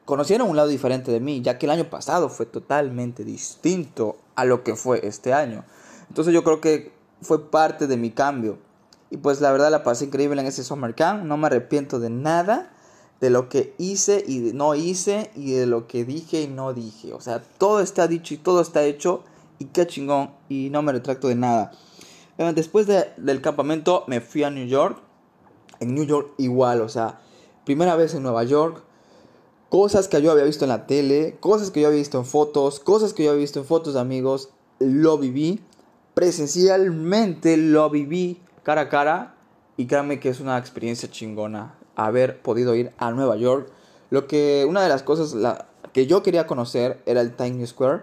conocieron 0.04 0.48
un 0.48 0.56
lado 0.56 0.68
diferente 0.68 1.10
de 1.10 1.20
mí, 1.20 1.42
ya 1.42 1.58
que 1.58 1.66
el 1.66 1.72
año 1.72 1.88
pasado 1.90 2.28
fue 2.28 2.46
totalmente 2.46 3.24
distinto 3.24 4.16
a 4.34 4.44
lo 4.44 4.62
que 4.62 4.76
fue 4.76 5.06
este 5.06 5.32
año. 5.32 5.64
Entonces 6.08 6.34
yo 6.34 6.44
creo 6.44 6.60
que 6.60 6.92
fue 7.22 7.50
parte 7.50 7.86
de 7.86 7.96
mi 7.96 8.10
cambio. 8.10 8.58
Y 9.10 9.16
pues 9.16 9.40
la 9.40 9.52
verdad 9.52 9.70
la 9.70 9.82
pasé 9.82 10.06
increíble 10.06 10.40
en 10.40 10.46
ese 10.46 10.64
Summer 10.64 10.94
Camp, 10.94 11.24
no 11.24 11.36
me 11.36 11.46
arrepiento 11.46 12.00
de 12.00 12.10
nada 12.10 12.70
de 13.20 13.30
lo 13.30 13.48
que 13.48 13.74
hice 13.78 14.24
y 14.26 14.38
no 14.52 14.74
hice 14.74 15.30
y 15.34 15.52
de 15.52 15.66
lo 15.66 15.86
que 15.86 16.04
dije 16.04 16.42
y 16.42 16.48
no 16.48 16.74
dije. 16.74 17.12
O 17.12 17.20
sea, 17.20 17.40
todo 17.58 17.80
está 17.80 18.08
dicho 18.08 18.34
y 18.34 18.38
todo 18.38 18.60
está 18.60 18.82
hecho 18.82 19.22
y 19.58 19.66
qué 19.66 19.86
chingón 19.86 20.30
y 20.48 20.68
no 20.70 20.82
me 20.82 20.92
retracto 20.92 21.28
de 21.28 21.36
nada. 21.36 21.72
Después 22.54 22.86
del 22.88 23.40
campamento 23.40 24.04
me 24.08 24.20
fui 24.20 24.42
a 24.42 24.50
New 24.50 24.66
York. 24.66 24.98
En 25.80 25.94
New 25.94 26.04
York 26.04 26.32
igual, 26.38 26.80
o 26.80 26.88
sea, 26.88 27.20
primera 27.64 27.94
vez 27.96 28.14
en 28.14 28.24
Nueva 28.24 28.44
York. 28.44 28.82
Cosas 29.68 30.08
que 30.08 30.20
yo 30.22 30.30
había 30.30 30.44
visto 30.44 30.64
en 30.64 30.68
la 30.68 30.86
tele, 30.86 31.36
cosas 31.40 31.70
que 31.70 31.80
yo 31.80 31.88
había 31.88 31.98
visto 31.98 32.18
en 32.18 32.24
fotos, 32.24 32.80
cosas 32.80 33.12
que 33.12 33.24
yo 33.24 33.30
había 33.30 33.40
visto 33.40 33.58
en 33.58 33.64
fotos 33.64 33.94
de 33.94 34.00
amigos, 34.00 34.50
lo 34.78 35.18
viví. 35.18 35.60
Presencialmente 36.14 37.56
lo 37.56 37.90
viví 37.90 38.40
cara 38.62 38.82
a 38.82 38.88
cara 38.88 39.34
y 39.76 39.86
créanme 39.86 40.20
que 40.20 40.28
es 40.28 40.40
una 40.40 40.58
experiencia 40.58 41.10
chingona 41.10 41.74
haber 41.96 42.40
podido 42.40 42.74
ir 42.74 42.92
a 42.98 43.10
Nueva 43.10 43.36
York. 43.36 43.68
Lo 44.10 44.26
que 44.26 44.64
una 44.68 44.82
de 44.82 44.88
las 44.88 45.02
cosas 45.02 45.34
que 45.92 46.06
yo 46.06 46.22
quería 46.22 46.46
conocer 46.46 47.02
era 47.06 47.20
el 47.20 47.34
Times 47.34 47.70
Square. 47.70 48.02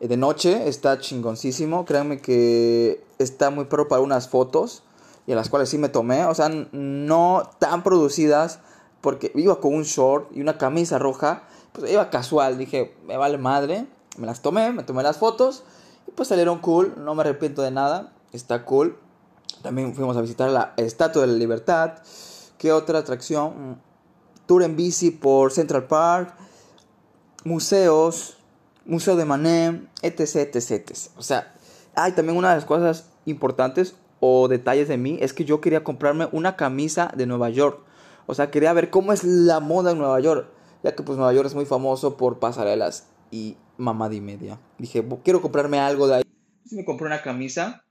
Eh, 0.00 0.08
de 0.08 0.16
noche 0.16 0.68
está 0.68 0.98
chingoncísimo. 0.98 1.84
Créanme 1.84 2.20
que 2.20 3.02
está 3.18 3.50
muy 3.50 3.64
pro 3.66 3.88
para 3.88 4.00
unas 4.00 4.28
fotos 4.28 4.82
y 5.26 5.32
a 5.32 5.36
las 5.36 5.48
cuales 5.48 5.68
sí 5.68 5.78
me 5.78 5.88
tomé. 5.88 6.24
O 6.26 6.34
sea, 6.34 6.48
no 6.48 7.50
tan 7.58 7.82
producidas 7.82 8.60
porque 9.02 9.30
iba 9.34 9.60
con 9.60 9.74
un 9.74 9.82
short 9.82 10.34
y 10.34 10.40
una 10.40 10.56
camisa 10.56 10.98
roja. 10.98 11.42
Pues 11.72 11.92
iba 11.92 12.08
casual. 12.08 12.56
Dije, 12.56 12.96
me 13.06 13.18
vale 13.18 13.36
madre. 13.36 13.86
Me 14.16 14.26
las 14.26 14.40
tomé, 14.40 14.72
me 14.72 14.84
tomé 14.84 15.02
las 15.02 15.18
fotos 15.18 15.64
y 16.06 16.12
pues 16.12 16.28
salieron 16.28 16.60
cool. 16.60 16.94
No 16.96 17.14
me 17.14 17.20
arrepiento 17.20 17.60
de 17.60 17.70
nada. 17.70 18.12
Está 18.32 18.64
cool. 18.64 18.96
También 19.62 19.94
fuimos 19.94 20.16
a 20.16 20.22
visitar 20.22 20.48
la 20.50 20.72
Estatua 20.76 21.22
de 21.22 21.28
la 21.28 21.34
Libertad. 21.34 21.98
¿Qué 22.56 22.72
otra 22.72 23.00
atracción? 23.00 23.80
Tour 24.46 24.62
en 24.62 24.76
bici 24.76 25.10
por 25.10 25.52
Central 25.52 25.84
Park. 25.84 26.34
Museos. 27.44 28.36
Museo 28.86 29.16
de 29.16 29.24
Mané. 29.24 29.88
Etc, 30.02 30.36
etc, 30.36 30.70
etc. 30.70 30.90
O 31.16 31.22
sea, 31.22 31.54
hay 31.94 32.12
también 32.12 32.38
una 32.38 32.50
de 32.50 32.56
las 32.56 32.64
cosas 32.64 33.06
importantes 33.24 33.94
o 34.20 34.46
detalles 34.46 34.86
de 34.86 34.96
mí 34.98 35.18
es 35.20 35.32
que 35.32 35.44
yo 35.44 35.60
quería 35.60 35.82
comprarme 35.82 36.28
una 36.30 36.54
camisa 36.54 37.12
de 37.16 37.26
Nueva 37.26 37.50
York. 37.50 37.80
O 38.26 38.34
sea, 38.34 38.50
quería 38.50 38.72
ver 38.72 38.90
cómo 38.90 39.12
es 39.12 39.24
la 39.24 39.60
moda 39.60 39.92
en 39.92 39.98
Nueva 39.98 40.20
York. 40.20 40.48
Ya 40.82 40.94
que 40.94 41.02
pues 41.02 41.16
Nueva 41.16 41.32
York 41.32 41.46
es 41.46 41.54
muy 41.54 41.66
famoso 41.66 42.16
por 42.16 42.38
pasarelas 42.38 43.06
y 43.30 43.56
mamada 43.76 44.14
y 44.14 44.20
media. 44.20 44.58
Dije, 44.78 45.04
quiero 45.24 45.40
comprarme 45.40 45.78
algo 45.78 46.06
de 46.08 46.16
ahí. 46.16 46.22
Sí 46.66 46.76
me 46.76 46.84
compré 46.84 47.06
una 47.06 47.22
camisa. 47.22 47.84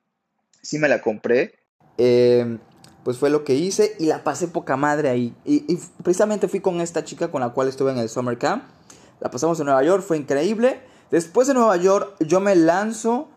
Sí 0.62 0.78
me 0.78 0.88
la 0.88 1.02
compré. 1.02 1.54
Em, 1.98 2.60
pues 3.04 3.18
fue 3.18 3.30
lo 3.30 3.44
que 3.44 3.56
hice 3.56 3.96
y 4.00 4.06
la 4.06 4.24
pasé 4.24 4.48
poca 4.48 4.78
madre 4.78 5.10
ahí. 5.10 5.36
Y, 5.46 5.78
precisamente 6.04 6.48
fui 6.48 6.60
con 6.60 6.82
esta 6.82 7.04
chica 7.04 7.32
con 7.32 7.42
la 7.42 7.50
cual 7.50 7.68
estuve 7.68 7.92
en 7.92 7.98
el 7.98 8.10
Summer 8.10 8.38
Camp. 8.38 8.64
La 9.20 9.30
pasamos 9.30 9.60
en 9.60 9.66
Nueva 9.66 9.84
York, 9.84 10.04
fue 10.04 10.18
increíble. 10.18 10.82
Después 11.10 11.48
de 11.48 11.54
Nueva 11.54 11.78
York 11.78 12.16
yo 12.20 12.40
me 12.40 12.56
lanzo 12.56 13.28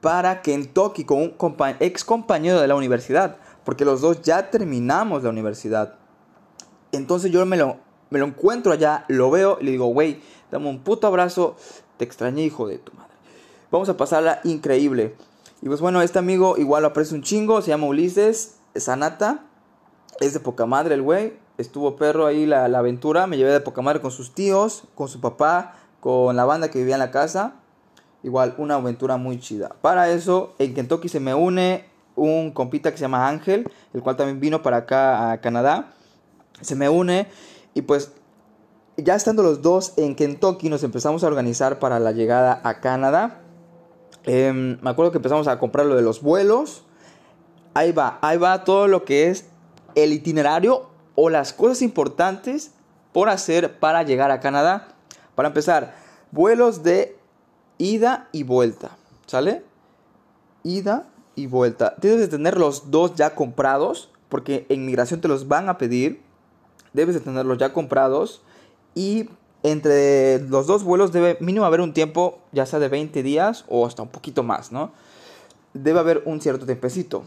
para 0.00 0.42
Kentucky 0.42 1.04
con 1.04 1.18
un 1.18 1.34
ex 1.80 2.04
compañero 2.04 2.60
de 2.60 2.68
la 2.68 2.74
universidad. 2.74 3.38
Porque 3.64 3.84
los 3.84 4.00
dos 4.02 4.22
ya 4.22 4.50
terminamos 4.50 5.22
la 5.22 5.30
universidad. 5.30 5.98
Entonces 6.96 7.30
yo 7.30 7.44
me 7.46 7.56
lo, 7.56 7.76
me 8.10 8.18
lo 8.18 8.26
encuentro 8.26 8.72
allá, 8.72 9.04
lo 9.08 9.30
veo 9.30 9.58
y 9.60 9.64
le 9.64 9.70
digo, 9.72 9.86
wey, 9.86 10.22
dame 10.50 10.68
un 10.68 10.80
puto 10.80 11.06
abrazo. 11.06 11.56
Te 11.96 12.04
extrañé, 12.04 12.42
hijo 12.42 12.66
de 12.66 12.78
tu 12.78 12.92
madre. 12.92 13.12
Vamos 13.70 13.88
a 13.88 13.96
pasarla 13.96 14.40
increíble. 14.44 15.14
Y 15.62 15.66
pues 15.66 15.80
bueno, 15.80 16.02
este 16.02 16.18
amigo 16.18 16.56
igual 16.58 16.82
lo 16.82 16.88
aprecio 16.88 17.16
un 17.16 17.22
chingo, 17.22 17.62
se 17.62 17.68
llama 17.68 17.86
Ulises 17.86 18.56
Sanata. 18.74 19.44
Es 20.20 20.32
de 20.34 20.40
poca 20.40 20.66
madre 20.66 20.94
el 20.94 21.02
güey. 21.02 21.32
Estuvo 21.56 21.96
perro 21.96 22.26
ahí 22.26 22.46
la, 22.46 22.68
la, 22.68 22.78
aventura. 22.80 23.26
Me 23.26 23.36
llevé 23.36 23.52
de 23.52 23.60
poca 23.60 23.80
madre 23.82 24.00
con 24.00 24.10
sus 24.10 24.34
tíos, 24.34 24.84
con 24.94 25.08
su 25.08 25.20
papá, 25.20 25.76
con 26.00 26.36
la 26.36 26.44
banda 26.44 26.70
que 26.70 26.78
vivía 26.78 26.96
en 26.96 27.00
la 27.00 27.10
casa. 27.10 27.54
Igual, 28.22 28.54
una 28.58 28.76
aventura 28.76 29.16
muy 29.16 29.38
chida. 29.38 29.70
Para 29.80 30.10
eso, 30.10 30.54
en 30.58 30.74
Kentucky 30.74 31.08
se 31.08 31.20
me 31.20 31.34
une 31.34 31.84
un 32.16 32.52
compita 32.52 32.90
que 32.90 32.96
se 32.96 33.02
llama 33.02 33.28
Ángel, 33.28 33.68
el 33.92 34.02
cual 34.02 34.16
también 34.16 34.40
vino 34.40 34.62
para 34.62 34.78
acá 34.78 35.32
a 35.32 35.40
Canadá. 35.40 35.94
Se 36.60 36.76
me 36.76 36.88
une 36.88 37.26
y 37.74 37.82
pues 37.82 38.12
ya 38.96 39.14
estando 39.14 39.42
los 39.42 39.62
dos 39.62 39.92
en 39.96 40.14
Kentucky 40.14 40.68
nos 40.68 40.82
empezamos 40.84 41.24
a 41.24 41.26
organizar 41.26 41.78
para 41.78 41.98
la 41.98 42.12
llegada 42.12 42.60
a 42.64 42.80
Canadá. 42.80 43.40
Em, 44.24 44.78
me 44.80 44.90
acuerdo 44.90 45.10
que 45.10 45.18
empezamos 45.18 45.48
a 45.48 45.58
comprar 45.58 45.86
lo 45.86 45.96
de 45.96 46.02
los 46.02 46.22
vuelos. 46.22 46.84
Ahí 47.74 47.92
va, 47.92 48.18
ahí 48.22 48.38
va 48.38 48.64
todo 48.64 48.86
lo 48.86 49.04
que 49.04 49.28
es 49.28 49.46
el 49.94 50.12
itinerario 50.12 50.88
o 51.14 51.30
las 51.30 51.52
cosas 51.52 51.82
importantes 51.82 52.72
por 53.12 53.28
hacer 53.28 53.78
para 53.78 54.02
llegar 54.02 54.30
a 54.30 54.40
Canadá. 54.40 54.88
Para 55.34 55.48
empezar, 55.48 55.94
vuelos 56.30 56.82
de 56.82 57.16
ida 57.78 58.28
y 58.32 58.42
vuelta, 58.42 58.96
¿sale? 59.26 59.64
Ida 60.62 61.06
y 61.34 61.46
vuelta. 61.46 61.96
Tienes 61.96 62.20
que 62.20 62.28
tener 62.28 62.56
los 62.56 62.90
dos 62.90 63.14
ya 63.14 63.34
comprados, 63.34 64.10
porque 64.28 64.66
en 64.68 64.86
migración 64.86 65.20
te 65.20 65.28
los 65.28 65.48
van 65.48 65.68
a 65.68 65.78
pedir. 65.78 66.22
Debes 66.94 67.14
de 67.14 67.20
tenerlos 67.20 67.58
ya 67.58 67.74
comprados 67.74 68.40
y 68.94 69.28
entre 69.62 70.40
los 70.40 70.66
dos 70.66 70.84
vuelos 70.84 71.12
debe 71.12 71.36
mínimo 71.40 71.64
haber 71.64 71.80
un 71.80 71.92
tiempo, 71.94 72.38
ya 72.52 72.66
sea 72.66 72.78
de 72.78 72.88
20 72.88 73.22
días 73.22 73.64
o 73.68 73.86
hasta 73.86 74.02
un 74.02 74.08
poquito 74.08 74.42
más, 74.42 74.72
¿no? 74.72 74.92
Debe 75.72 75.98
haber 75.98 76.22
un 76.26 76.40
cierto 76.40 76.66
tiempecito. 76.66 77.24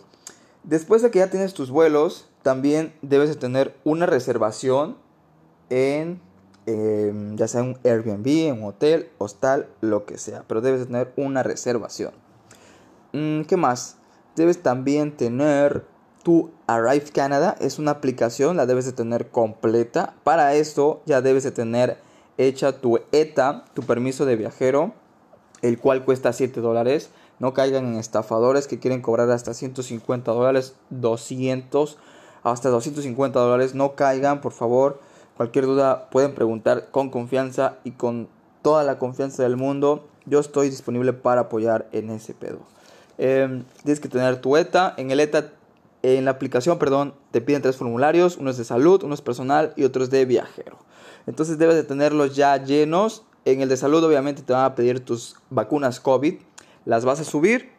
Después 0.63 1.01
de 1.01 1.11
que 1.11 1.19
ya 1.19 1.29
tienes 1.29 1.53
tus 1.53 1.71
vuelos, 1.71 2.27
también 2.43 2.93
debes 3.01 3.29
de 3.29 3.35
tener 3.35 3.75
una 3.83 4.05
reservación 4.05 4.97
en, 5.69 6.21
em, 6.65 7.35
ya 7.37 7.47
sea 7.47 7.63
un 7.63 7.77
Airbnb, 7.83 8.53
un 8.53 8.63
hotel, 8.65 9.09
hostal, 9.17 9.67
lo 9.81 10.05
que 10.05 10.17
sea. 10.17 10.43
Pero 10.47 10.61
debes 10.61 10.81
de 10.81 10.85
tener 10.85 11.13
una 11.15 11.41
reservación. 11.41 12.11
Mm, 13.13 13.41
¿Qué 13.43 13.57
más? 13.57 13.97
Debes 14.35 14.61
también 14.61 15.17
tener 15.17 15.85
tu 16.27 16.51
Arrive 16.67 17.05
Canada. 17.13 17.55
Es 17.61 17.79
una 17.79 17.91
aplicación, 17.91 18.57
la 18.57 18.65
debes 18.65 18.83
de 18.83 18.91
tener 18.91 19.29
completa. 19.29 20.13
Para 20.25 20.55
esto 20.55 21.01
ya 21.05 21.21
debes 21.21 21.45
de 21.45 21.51
tener 21.51 21.95
hecha 22.37 22.81
tu 22.81 22.99
ETA, 23.13 23.63
tu 23.73 23.83
permiso 23.83 24.25
de 24.25 24.35
viajero, 24.35 24.91
el 25.61 25.79
cual 25.79 26.03
cuesta 26.03 26.33
7 26.33 26.59
dólares. 26.59 27.11
No 27.39 27.53
caigan 27.53 27.85
en 27.85 27.95
estafadores 27.95 28.67
que 28.67 28.77
quieren 28.77 29.01
cobrar 29.01 29.31
hasta 29.31 29.53
150 29.53 30.29
dólares, 30.33 30.75
200, 30.89 31.97
hasta 32.43 32.67
250 32.71 33.39
dólares. 33.39 33.73
No 33.73 33.95
caigan, 33.95 34.41
por 34.41 34.51
favor. 34.51 34.99
Cualquier 35.37 35.65
duda 35.65 36.09
pueden 36.09 36.35
preguntar 36.35 36.89
con 36.91 37.09
confianza 37.09 37.77
y 37.85 37.91
con 37.91 38.27
toda 38.63 38.83
la 38.83 38.99
confianza 38.99 39.43
del 39.43 39.55
mundo. 39.55 40.05
Yo 40.25 40.41
estoy 40.41 40.69
disponible 40.69 41.13
para 41.13 41.39
apoyar 41.43 41.87
en 41.93 42.09
ese 42.09 42.33
pedo. 42.33 42.59
Em, 43.17 43.63
tienes 43.83 44.01
que 44.01 44.09
tener 44.09 44.41
tu 44.41 44.57
ETA. 44.57 44.93
En 44.97 45.09
el 45.09 45.21
ETA, 45.21 45.53
en 46.15 46.25
la 46.25 46.31
aplicación, 46.31 46.79
perdón, 46.79 47.15
te 47.31 47.41
piden 47.41 47.61
tres 47.61 47.75
formularios. 47.75 48.37
Uno 48.37 48.49
es 48.49 48.57
de 48.57 48.63
salud, 48.63 49.03
uno 49.03 49.13
es 49.13 49.21
personal 49.21 49.73
y 49.75 49.83
otro 49.83 50.03
es 50.03 50.09
de 50.09 50.25
viajero. 50.25 50.77
Entonces 51.25 51.57
debes 51.57 51.75
de 51.75 51.83
tenerlos 51.83 52.35
ya 52.35 52.55
llenos. 52.63 53.23
En 53.45 53.61
el 53.61 53.69
de 53.69 53.77
salud 53.77 54.03
obviamente 54.03 54.41
te 54.41 54.53
van 54.53 54.63
a 54.63 54.75
pedir 54.75 55.03
tus 55.03 55.35
vacunas 55.49 55.99
COVID. 55.99 56.35
Las 56.85 57.03
vas 57.03 57.19
a 57.19 57.23
subir. 57.23 57.71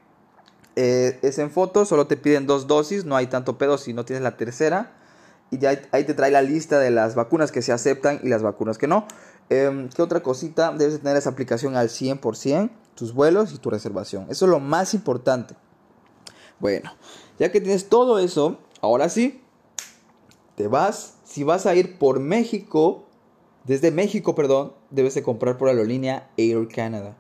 Eh, 0.77 1.19
es 1.23 1.39
en 1.39 1.51
foto, 1.51 1.85
solo 1.85 2.07
te 2.07 2.17
piden 2.17 2.47
dos 2.47 2.67
dosis. 2.67 3.05
No 3.05 3.17
hay 3.17 3.29
tanto 3.29 3.57
pedo 3.57 3.79
si 3.79 3.95
no 3.95 4.05
tienes 4.05 4.23
la 4.23 4.37
tercera. 4.37 4.93
Y 5.51 5.59
ya 5.59 5.81
ahí 5.93 6.05
te 6.05 6.13
trae 6.13 6.31
la 6.31 6.43
lista 6.43 6.79
de 6.79 6.91
las 6.91 7.15
vacunas 7.15 7.51
que 7.51 7.63
se 7.63 7.73
aceptan 7.73 8.21
y 8.23 8.29
las 8.29 8.43
vacunas 8.43 8.77
que 8.77 8.87
no. 8.87 9.07
Em, 9.49 9.89
¿Qué 9.89 10.03
otra 10.03 10.21
cosita? 10.21 10.73
Debes 10.73 10.95
de 10.95 10.99
tener 10.99 11.17
esa 11.17 11.31
aplicación 11.31 11.77
al 11.77 11.89
100%, 11.89 12.71
tus 12.95 13.15
vuelos 13.15 13.55
y 13.55 13.59
tu 13.59 13.71
reservación. 13.71 14.27
Eso 14.29 14.45
es 14.45 14.51
lo 14.51 14.61
más 14.61 14.93
importante. 14.93 15.55
Bueno, 16.61 16.93
ya 17.39 17.53
que 17.53 17.61
tienes 17.61 17.89
todo 17.89 18.19
eso, 18.19 18.59
ahora 18.81 19.09
sí, 19.09 19.41
te 20.57 20.67
vas. 20.67 21.15
Si 21.25 21.45
vas 21.45 21.67
a 21.67 21.75
ir 21.75 21.99
por 21.99 22.21
México, 22.21 23.05
desde 23.65 23.91
México, 23.91 24.35
perdón, 24.35 24.73
debes 24.91 25.15
de 25.15 25.23
comprar 25.23 25.57
por 25.59 25.69
la 25.69 25.73
aerolínea 25.73 26.31
Air 26.37 26.69
Canada. 26.69 27.17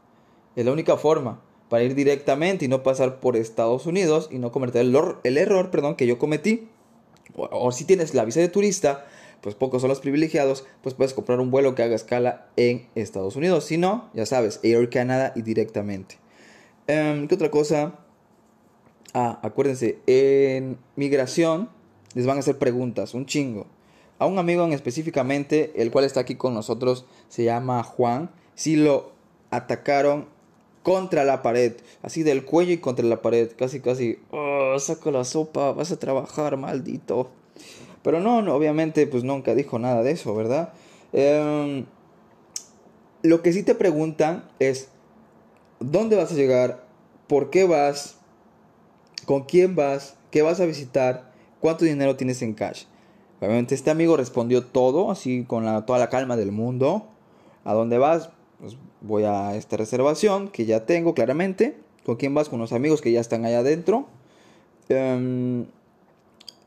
Es 0.56 0.64
la 0.64 0.72
única 0.72 0.96
forma 0.96 1.40
para 1.68 1.84
ir 1.84 1.94
directamente 1.94 2.64
y 2.64 2.68
no 2.68 2.82
pasar 2.82 3.20
por 3.20 3.36
Estados 3.36 3.86
Unidos 3.86 4.28
y 4.32 4.38
no 4.38 4.50
cometer 4.50 4.80
el, 4.80 5.36
error 5.36 5.70
perdón, 5.70 5.94
que 5.94 6.06
yo 6.06 6.18
cometí. 6.18 6.68
O, 7.36 7.70
si 7.70 7.84
tienes 7.84 8.14
la 8.14 8.24
visa 8.24 8.40
de 8.40 8.48
turista, 8.48 9.06
pues 9.40 9.54
pocos 9.54 9.82
son 9.82 9.90
los 9.90 10.00
privilegiados, 10.00 10.64
pues 10.82 10.94
puedes 10.94 11.14
comprar 11.14 11.38
un 11.38 11.50
vuelo 11.50 11.74
que 11.74 11.82
haga 11.82 11.94
escala 11.94 12.48
en 12.56 12.88
Estados 12.94 13.36
Unidos. 13.36 13.64
Si 13.64 13.76
no, 13.76 14.10
ya 14.14 14.26
sabes, 14.26 14.58
Air 14.64 14.90
Canada 14.90 15.32
y 15.36 15.42
directamente. 15.42 16.16
Em, 16.86 17.28
¿Qué 17.28 17.34
otra 17.34 17.50
cosa? 17.50 18.00
Ah, 19.14 19.38
acuérdense, 19.42 19.98
en 20.06 20.78
migración 20.96 21.70
les 22.14 22.26
van 22.26 22.36
a 22.36 22.40
hacer 22.40 22.58
preguntas, 22.58 23.14
un 23.14 23.26
chingo. 23.26 23.66
A 24.18 24.26
un 24.26 24.38
amigo 24.38 24.64
en 24.64 24.72
específicamente, 24.72 25.72
el 25.76 25.90
cual 25.90 26.04
está 26.04 26.20
aquí 26.20 26.34
con 26.34 26.54
nosotros, 26.54 27.04
se 27.28 27.44
llama 27.44 27.82
Juan. 27.82 28.30
Si 28.54 28.76
lo 28.76 29.12
atacaron 29.50 30.26
contra 30.82 31.24
la 31.24 31.42
pared, 31.42 31.74
así 32.02 32.22
del 32.22 32.44
cuello 32.44 32.72
y 32.72 32.78
contra 32.78 33.04
la 33.04 33.22
pared, 33.22 33.50
casi 33.56 33.80
casi, 33.80 34.18
oh, 34.30 34.78
saca 34.78 35.10
la 35.10 35.24
sopa, 35.24 35.72
vas 35.72 35.92
a 35.92 35.98
trabajar, 35.98 36.56
maldito. 36.56 37.30
Pero 38.02 38.20
no, 38.20 38.42
no, 38.42 38.54
obviamente, 38.54 39.06
pues 39.06 39.22
nunca 39.22 39.54
dijo 39.54 39.78
nada 39.78 40.02
de 40.02 40.12
eso, 40.12 40.34
¿verdad? 40.34 40.72
Em, 41.12 41.86
lo 43.22 43.42
que 43.42 43.52
sí 43.52 43.62
te 43.62 43.74
preguntan 43.74 44.48
es, 44.58 44.88
¿dónde 45.80 46.16
vas 46.16 46.32
a 46.32 46.34
llegar? 46.34 46.84
¿Por 47.26 47.50
qué 47.50 47.64
vas? 47.64 48.17
¿Con 49.28 49.42
quién 49.42 49.76
vas? 49.76 50.16
¿Qué 50.30 50.40
vas 50.40 50.58
a 50.58 50.64
visitar? 50.64 51.30
¿Cuánto 51.60 51.84
dinero 51.84 52.16
tienes 52.16 52.40
en 52.40 52.54
cash? 52.54 52.84
Obviamente 53.40 53.74
este 53.74 53.90
amigo 53.90 54.16
respondió 54.16 54.64
todo, 54.64 55.10
así 55.10 55.44
con 55.46 55.66
toda 55.84 55.98
la 55.98 56.08
calma 56.08 56.34
del 56.38 56.50
mundo. 56.50 57.06
¿A 57.62 57.74
dónde 57.74 57.98
vas? 57.98 58.30
Pues 58.58 58.78
voy 59.02 59.24
a 59.24 59.54
esta 59.54 59.76
reservación 59.76 60.48
que 60.48 60.64
ya 60.64 60.86
tengo 60.86 61.12
claramente. 61.12 61.76
¿Con 62.06 62.16
quién 62.16 62.32
vas? 62.32 62.48
Con 62.48 62.58
los 62.58 62.72
amigos 62.72 63.02
que 63.02 63.12
ya 63.12 63.20
están 63.20 63.44
allá 63.44 63.58
adentro. 63.58 64.06
Em, 64.88 65.66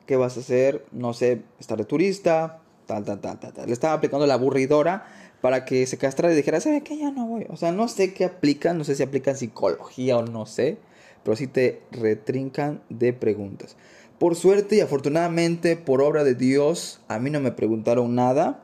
¿Qué 0.05 0.15
vas 0.15 0.37
a 0.37 0.41
hacer? 0.41 0.85
No 0.91 1.13
sé, 1.13 1.41
estar 1.59 1.79
de 1.79 1.85
turista, 1.85 2.59
tal, 2.85 3.03
tal, 3.03 3.21
tal, 3.21 3.39
tal, 3.39 3.53
Le 3.65 3.73
estaba 3.73 3.95
aplicando 3.95 4.27
la 4.27 4.35
aburridora 4.35 5.07
para 5.41 5.65
que 5.65 5.87
se 5.87 5.97
castrara 5.97 6.31
y 6.31 6.37
dijera, 6.37 6.61
¿sabe 6.61 6.81
qué? 6.81 6.95
Ya 6.95 7.09
no 7.09 7.25
voy. 7.25 7.47
O 7.49 7.57
sea, 7.57 7.71
no 7.71 7.87
sé 7.87 8.13
qué 8.13 8.25
aplican, 8.25 8.77
no 8.77 8.83
sé 8.83 8.93
si 8.93 9.01
aplican 9.01 9.35
psicología 9.35 10.19
o 10.19 10.21
no 10.21 10.45
sé, 10.45 10.77
pero 11.23 11.35
sí 11.35 11.47
te 11.47 11.81
retrincan 11.91 12.81
de 12.89 13.13
preguntas. 13.13 13.75
Por 14.19 14.35
suerte 14.35 14.75
y 14.75 14.81
afortunadamente, 14.81 15.75
por 15.77 16.01
obra 16.01 16.23
de 16.23 16.35
Dios, 16.35 17.01
a 17.07 17.19
mí 17.19 17.29
no 17.29 17.39
me 17.39 17.51
preguntaron 17.51 18.13
nada. 18.13 18.63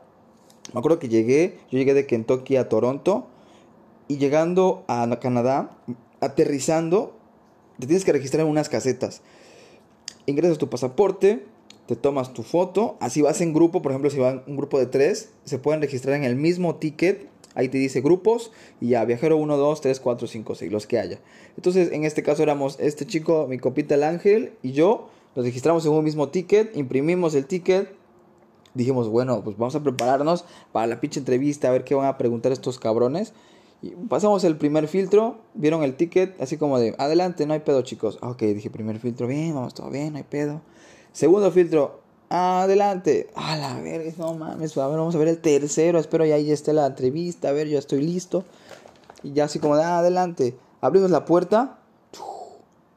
Me 0.72 0.78
acuerdo 0.78 0.98
que 0.98 1.08
llegué, 1.08 1.58
yo 1.70 1.78
llegué 1.78 1.94
de 1.94 2.06
Kentucky 2.06 2.56
a 2.56 2.68
Toronto 2.68 3.26
y 4.06 4.18
llegando 4.18 4.84
a 4.86 5.18
Canadá, 5.20 5.76
aterrizando, 6.20 7.16
te 7.78 7.86
tienes 7.86 8.04
que 8.04 8.12
registrar 8.12 8.44
en 8.44 8.50
unas 8.50 8.68
casetas. 8.68 9.22
Ingresas 10.26 10.58
tu 10.58 10.68
pasaporte, 10.68 11.44
te 11.86 11.96
tomas 11.96 12.34
tu 12.34 12.42
foto, 12.42 12.96
así 13.00 13.22
vas 13.22 13.40
en 13.40 13.54
grupo, 13.54 13.80
por 13.82 13.92
ejemplo, 13.92 14.10
si 14.10 14.18
van 14.18 14.42
un 14.46 14.56
grupo 14.56 14.78
de 14.78 14.86
tres, 14.86 15.30
se 15.44 15.58
pueden 15.58 15.80
registrar 15.80 16.16
en 16.16 16.24
el 16.24 16.36
mismo 16.36 16.76
ticket, 16.76 17.28
ahí 17.54 17.68
te 17.68 17.78
dice 17.78 18.00
grupos 18.00 18.52
y 18.80 18.88
ya, 18.88 19.04
viajero 19.04 19.36
1, 19.36 19.56
2, 19.56 19.80
3, 19.80 20.00
4, 20.00 20.26
5, 20.26 20.54
6, 20.54 20.72
los 20.72 20.86
que 20.86 20.98
haya. 20.98 21.18
Entonces, 21.56 21.92
en 21.92 22.04
este 22.04 22.22
caso 22.22 22.42
éramos 22.42 22.76
este 22.80 23.06
chico, 23.06 23.46
mi 23.48 23.58
copita 23.58 23.94
el 23.94 24.04
ángel 24.04 24.52
y 24.62 24.72
yo, 24.72 25.08
nos 25.34 25.44
registramos 25.44 25.84
en 25.86 25.92
un 25.92 26.04
mismo 26.04 26.28
ticket, 26.28 26.76
imprimimos 26.76 27.34
el 27.34 27.46
ticket, 27.46 27.90
dijimos, 28.74 29.08
bueno, 29.08 29.42
pues 29.42 29.56
vamos 29.56 29.74
a 29.74 29.82
prepararnos 29.82 30.44
para 30.72 30.86
la 30.86 31.00
pinche 31.00 31.20
entrevista, 31.20 31.68
a 31.68 31.72
ver 31.72 31.84
qué 31.84 31.94
van 31.94 32.06
a 32.06 32.18
preguntar 32.18 32.52
estos 32.52 32.78
cabrones. 32.78 33.32
Y 33.80 33.90
pasamos 33.90 34.42
el 34.42 34.56
primer 34.56 34.88
filtro, 34.88 35.38
vieron 35.54 35.84
el 35.84 35.94
ticket, 35.94 36.40
así 36.40 36.56
como 36.56 36.80
de, 36.80 36.96
adelante, 36.98 37.46
no 37.46 37.54
hay 37.54 37.60
pedo, 37.60 37.82
chicos. 37.82 38.18
Ah, 38.22 38.30
ok, 38.30 38.42
dije, 38.42 38.70
primer 38.70 38.98
filtro, 38.98 39.26
bien, 39.26 39.54
vamos, 39.54 39.74
todo 39.74 39.90
bien, 39.90 40.12
no 40.12 40.18
hay 40.18 40.24
pedo. 40.24 40.62
Segundo 41.12 41.50
filtro, 41.52 42.00
adelante. 42.30 43.30
A 43.34 43.56
la 43.56 43.80
verga, 43.80 44.12
no 44.18 44.34
mames, 44.34 44.74
vamos 44.74 45.14
a 45.14 45.18
ver 45.18 45.28
el 45.28 45.38
tercero, 45.38 45.98
espero 45.98 46.24
ya 46.24 46.34
ahí 46.34 46.50
esté 46.50 46.72
la 46.72 46.86
entrevista, 46.86 47.48
a 47.48 47.52
ver, 47.52 47.68
ya 47.68 47.78
estoy 47.78 48.02
listo. 48.02 48.44
Y 49.22 49.32
ya 49.32 49.44
así 49.44 49.58
como 49.58 49.76
de, 49.76 49.84
adelante. 49.84 50.56
Abrimos 50.80 51.10
la 51.10 51.24
puerta, 51.24 51.77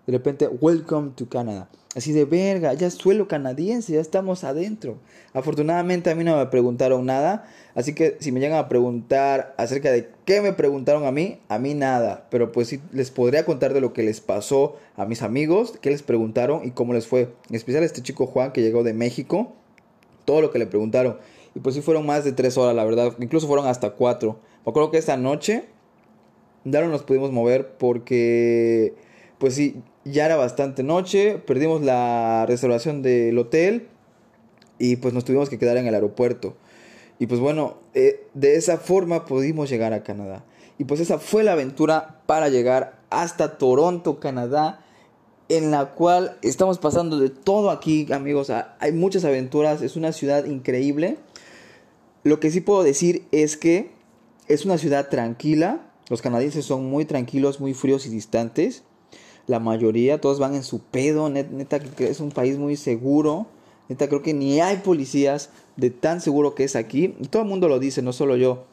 de 0.08 0.14
repente, 0.14 0.48
welcome 0.48 1.12
to 1.16 1.30
Canada. 1.30 1.70
Así 1.94 2.14
de 2.14 2.24
verga, 2.24 2.74
ya 2.74 2.88
es 2.88 2.94
suelo 2.94 3.28
canadiense, 3.28 3.94
ya 3.94 4.00
estamos 4.00 4.46
adentro. 4.46 4.98
Afortunadamente 5.34 6.10
a 6.10 6.16
mí 6.16 6.24
no 6.24 6.38
me 6.38 6.46
preguntaron 6.46 7.06
nada, 7.06 7.46
así 7.76 7.94
que 7.94 8.16
si 8.22 8.32
me 8.32 8.40
llegan 8.40 8.58
a 8.58 8.70
preguntar 8.70 9.54
acerca 9.58 9.92
de 9.92 10.10
qué 10.24 10.40
me 10.40 10.54
preguntaron 10.54 11.06
a 11.06 11.12
mí, 11.12 11.40
a 11.50 11.60
mí 11.60 11.74
nada. 11.74 12.28
Pero 12.32 12.54
pues 12.54 12.70
sí 12.70 12.80
les 12.94 13.12
podría 13.12 13.46
contar 13.46 13.74
de 13.74 13.82
lo 13.82 13.92
que 13.92 14.04
les 14.04 14.22
pasó 14.22 14.78
a 14.96 15.06
mis 15.06 15.22
amigos, 15.22 15.74
qué 15.82 15.90
les 15.90 16.02
preguntaron 16.02 16.66
y 16.66 16.72
cómo 16.72 16.94
les 16.94 17.08
fue. 17.08 17.34
En 17.50 17.56
especial 17.56 17.84
a 17.84 17.86
este 17.86 18.02
chico 18.02 18.26
Juan 18.26 18.54
que 18.54 18.62
llegó 18.62 18.84
de 18.84 18.94
México, 18.94 19.52
todo 20.24 20.40
lo 20.42 20.50
que 20.50 20.60
le 20.60 20.68
preguntaron. 20.68 21.18
Y 21.56 21.60
pues 21.60 21.76
sí 21.76 21.82
fueron 21.82 22.06
más 22.06 22.24
de 22.24 22.32
tres 22.32 22.58
horas, 22.58 22.74
la 22.74 22.86
verdad, 22.86 23.14
incluso 23.20 23.48
fueron 23.48 23.68
hasta 23.68 23.92
cuatro. 23.92 24.40
Me 24.66 24.70
acuerdo 24.70 24.92
que 24.92 24.98
esa 24.98 25.18
noche 25.18 25.66
ya 26.64 26.80
no 26.80 26.88
nos 26.88 27.04
pudimos 27.04 27.32
mover 27.32 27.76
porque 27.78 28.96
pues 29.42 29.56
sí, 29.56 29.82
ya 30.06 30.28
era 30.28 30.36
bastante 30.36 30.84
noche, 30.84 31.40
perdimos 31.40 31.82
la 31.82 32.46
reservación 32.48 33.02
del 33.02 33.36
hotel 33.40 33.88
y 34.78 34.98
pues 34.98 35.16
nos 35.16 35.26
tuvimos 35.26 35.50
que 35.50 35.58
quedar 35.58 35.78
en 35.78 35.88
el 35.88 35.96
aeropuerto. 35.96 36.56
Y 37.18 37.26
pues 37.26 37.42
bueno, 37.42 37.78
eh, 37.96 38.28
de 38.36 38.56
esa 38.56 38.78
forma 38.78 39.26
pudimos 39.26 39.68
llegar 39.68 39.94
a 39.94 40.04
Canadá. 40.04 40.46
Y 40.78 40.84
pues 40.84 41.00
esa 41.00 41.18
fue 41.18 41.42
la 41.42 41.54
aventura 41.54 42.22
para 42.28 42.50
llegar 42.50 43.00
hasta 43.10 43.58
Toronto, 43.58 44.20
Canadá, 44.20 44.86
en 45.50 45.72
la 45.72 45.90
cual 45.96 46.38
estamos 46.44 46.78
pasando 46.78 47.18
de 47.18 47.32
todo 47.32 47.72
aquí, 47.72 48.14
amigos. 48.14 48.52
Ah, 48.52 48.76
hay 48.80 48.92
muchas 48.92 49.26
aventuras, 49.26 49.82
es 49.82 49.96
una 49.96 50.12
ciudad 50.12 50.46
increíble. 50.46 51.18
Lo 52.24 52.40
que 52.40 52.52
sí 52.52 52.62
puedo 52.62 52.84
decir 52.84 53.26
es 53.32 53.58
que 53.58 53.90
es 54.48 54.66
una 54.66 54.78
ciudad 54.78 55.10
tranquila. 55.10 55.90
Los 56.10 56.22
canadienses 56.22 56.64
son 56.64 56.86
muy 56.86 57.06
tranquilos, 57.06 57.60
muy 57.60 57.74
fríos 57.74 58.06
y 58.06 58.10
distantes 58.10 58.84
la 59.52 59.60
mayoría, 59.60 60.20
todos 60.22 60.40
van 60.40 60.56
en 60.56 60.64
su 60.64 60.80
pedo, 60.80 61.30
neta, 61.30 61.80
que 61.80 62.10
es 62.10 62.20
un 62.22 62.32
país 62.32 62.58
muy 62.58 62.78
seguro, 62.78 63.48
neta 63.90 64.08
creo 64.08 64.22
que 64.22 64.34
ni 64.34 64.62
hay 64.62 64.78
policías 64.78 65.50
de 65.76 65.90
tan 65.90 66.22
seguro 66.22 66.56
que 66.56 66.64
es 66.64 66.76
aquí, 66.76 67.10
todo 67.30 67.44
el 67.44 67.50
mundo 67.50 67.68
lo 67.68 67.78
dice, 67.78 68.02
no 68.02 68.14
solo 68.14 68.38
yo. 68.38 68.64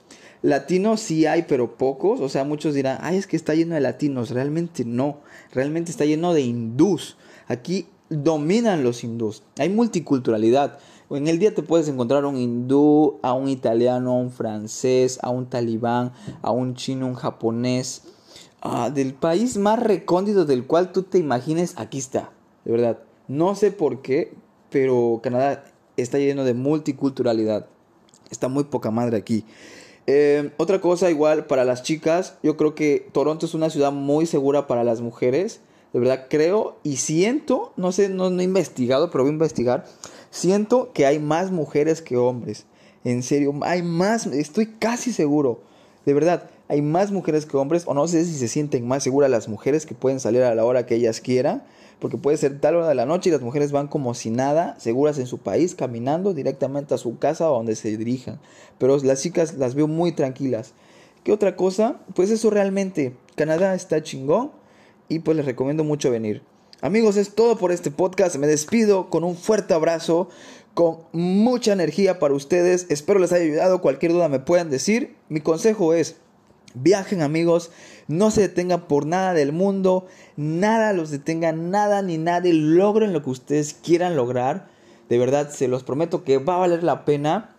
Latinos 0.41 1.01
sí 1.01 1.27
hay, 1.27 1.47
pero 1.49 1.77
pocos, 1.77 2.21
o 2.21 2.29
sea, 2.29 2.45
muchos 2.45 2.75
dirán, 2.75 2.99
ay, 3.03 3.17
es 3.17 3.27
que 3.27 3.37
está 3.37 3.57
lleno 3.57 3.75
de 3.75 3.81
latinos, 3.81 4.31
realmente 4.31 4.85
no, 4.85 5.19
realmente 5.53 5.91
está 5.91 6.05
lleno 6.05 6.33
de 6.33 6.43
hindús, 6.43 7.17
aquí 7.49 7.87
dominan 8.09 8.85
los 8.85 9.03
hindús, 9.03 9.43
hay 9.59 9.69
multiculturalidad. 9.69 10.79
En 11.11 11.27
el 11.27 11.39
día 11.39 11.55
te 11.55 11.63
puedes 11.63 11.89
encontrar 11.89 12.25
un 12.27 12.37
hindú, 12.37 13.19
a 13.23 13.33
un 13.33 13.49
italiano, 13.49 14.13
a 14.13 14.21
un 14.21 14.31
francés, 14.31 15.19
a 15.23 15.31
un 15.31 15.47
talibán, 15.47 16.13
a 16.43 16.51
un 16.51 16.75
chino, 16.75 17.07
un 17.07 17.15
japonés, 17.15 18.03
Ah, 18.61 18.91
del 18.91 19.15
país 19.15 19.57
más 19.57 19.79
recóndito 19.79 20.45
del 20.45 20.67
cual 20.67 20.93
tú 20.93 21.05
te 21.05 21.19
imagines, 21.19 21.75
aquí 21.77 21.99
está. 21.99 22.31
De 22.65 22.73
verdad. 22.73 22.99
No 23.29 23.55
sé 23.55 23.71
por 23.71 24.03
qué, 24.03 24.33
pero 24.71 25.21
Canadá 25.23 25.65
está 25.97 26.19
lleno 26.19 26.45
de 26.45 26.55
multiculturalidad. 26.55 27.67
Está 28.31 28.49
muy 28.49 28.65
poca 28.65 28.91
madre 28.91 29.17
aquí. 29.17 29.45
Eh, 30.07 30.53
otra 30.57 30.81
cosa 30.81 31.11
igual 31.11 31.47
para 31.47 31.65
las 31.65 31.83
chicas, 31.83 32.39
yo 32.43 32.57
creo 32.57 32.75
que 32.75 33.07
Toronto 33.13 33.45
es 33.45 33.53
una 33.53 33.69
ciudad 33.69 33.93
muy 33.93 34.25
segura 34.25 34.67
para 34.67 34.83
las 34.83 35.03
mujeres. 35.03 35.61
De 35.93 36.01
verdad 36.01 36.27
creo 36.29 36.79
y 36.83 36.97
siento, 36.97 37.73
no 37.77 37.93
sé, 37.93 38.09
no, 38.09 38.31
no 38.31 38.41
he 38.41 38.45
investigado, 38.45 39.11
pero 39.11 39.25
voy 39.25 39.31
a 39.31 39.35
investigar. 39.35 39.85
Siento 40.31 40.93
que 40.93 41.07
hay 41.07 41.19
más 41.19 41.51
mujeres 41.51 42.03
que 42.03 42.17
hombres. 42.17 42.67
En 43.05 43.23
serio, 43.23 43.55
hay 43.63 43.83
más, 43.83 44.27
estoy 44.27 44.67
casi 44.67 45.13
seguro. 45.13 45.61
De 46.05 46.15
verdad, 46.15 46.51
hay 46.69 46.83
más 46.83 47.11
mujeres 47.11 47.47
que 47.47 47.57
hombres, 47.57 47.85
o 47.87 47.95
no 47.95 48.07
sé 48.07 48.25
si 48.25 48.35
se 48.35 48.49
sienten 48.49 48.87
más 48.87 49.03
seguras 49.03 49.31
las 49.31 49.49
mujeres 49.49 49.87
que 49.87 49.95
pueden 49.95 50.21
salir 50.21 50.43
a 50.43 50.55
la 50.55 50.65
hora 50.65 50.87
que 50.87 50.95
ellas 50.95 51.21
quieran, 51.21 51.63
porque 51.99 52.17
puede 52.17 52.37
ser 52.37 52.61
tal 52.61 52.77
hora 52.77 52.89
de 52.89 52.95
la 52.95 53.07
noche 53.07 53.31
y 53.31 53.33
las 53.33 53.41
mujeres 53.41 53.73
van 53.73 53.89
como 53.89 54.15
si 54.15 54.31
nada, 54.31 54.79
seguras 54.79 55.19
en 55.19 55.27
su 55.27 55.39
país, 55.39 55.75
caminando 55.75 56.35
directamente 56.35 56.95
a 56.95 56.99
su 56.99 57.19
casa 57.19 57.51
o 57.51 57.57
donde 57.57 57.75
se 57.75 57.97
dirijan. 57.97 58.39
Pero 58.79 58.97
las 58.99 59.23
chicas 59.23 59.55
las 59.55 59.75
veo 59.75 59.89
muy 59.89 60.13
tranquilas. 60.13 60.75
¿Qué 61.25 61.33
otra 61.33 61.57
cosa? 61.57 61.97
Pues 62.15 62.31
eso 62.31 62.51
realmente, 62.51 63.15
Canadá 63.35 63.75
está 63.75 64.03
chingón 64.03 64.53
y 65.09 65.21
pues 65.21 65.37
les 65.37 65.47
recomiendo 65.47 65.85
mucho 65.85 66.11
venir. 66.11 66.43
Amigos, 66.81 67.17
es 67.17 67.35
todo 67.35 67.59
por 67.59 67.73
este 67.73 67.91
podcast. 67.91 68.37
Me 68.37 68.47
despido 68.47 69.11
con 69.11 69.25
un 69.25 69.37
fuerte 69.37 69.75
abrazo, 69.75 70.29
con 70.75 70.99
mucha 71.11 71.73
energía 71.73 72.21
para 72.21 72.35
ustedes. 72.35 72.87
Espero 72.89 73.19
les 73.19 73.33
haya 73.33 73.45
ayudado. 73.45 73.81
Cualquier 73.81 74.13
duda 74.13 74.29
me 74.29 74.39
puedan 74.39 74.71
decir. 74.71 75.17
Mi 75.29 75.41
consejo 75.41 75.93
es 75.93 76.17
Viajen 76.75 77.23
amigos, 77.23 77.71
no 78.09 78.31
se 78.31 78.43
detengan 78.43 78.89
por 78.89 79.07
nada 79.07 79.33
del 79.35 79.53
mundo, 79.53 80.07
nada 80.37 80.93
los 80.93 81.11
detenga, 81.11 81.53
nada 81.53 82.03
ni 82.03 82.19
nadie, 82.19 82.53
logren 82.53 83.13
lo 83.13 83.23
que 83.23 83.31
ustedes 83.31 83.75
quieran 83.75 84.17
lograr. 84.17 84.69
De 85.09 85.19
verdad, 85.19 85.51
se 85.51 85.69
los 85.69 85.83
prometo 85.83 86.25
que 86.25 86.39
va 86.39 86.57
a 86.57 86.59
valer 86.59 86.83
la 86.83 87.05
pena. 87.05 87.55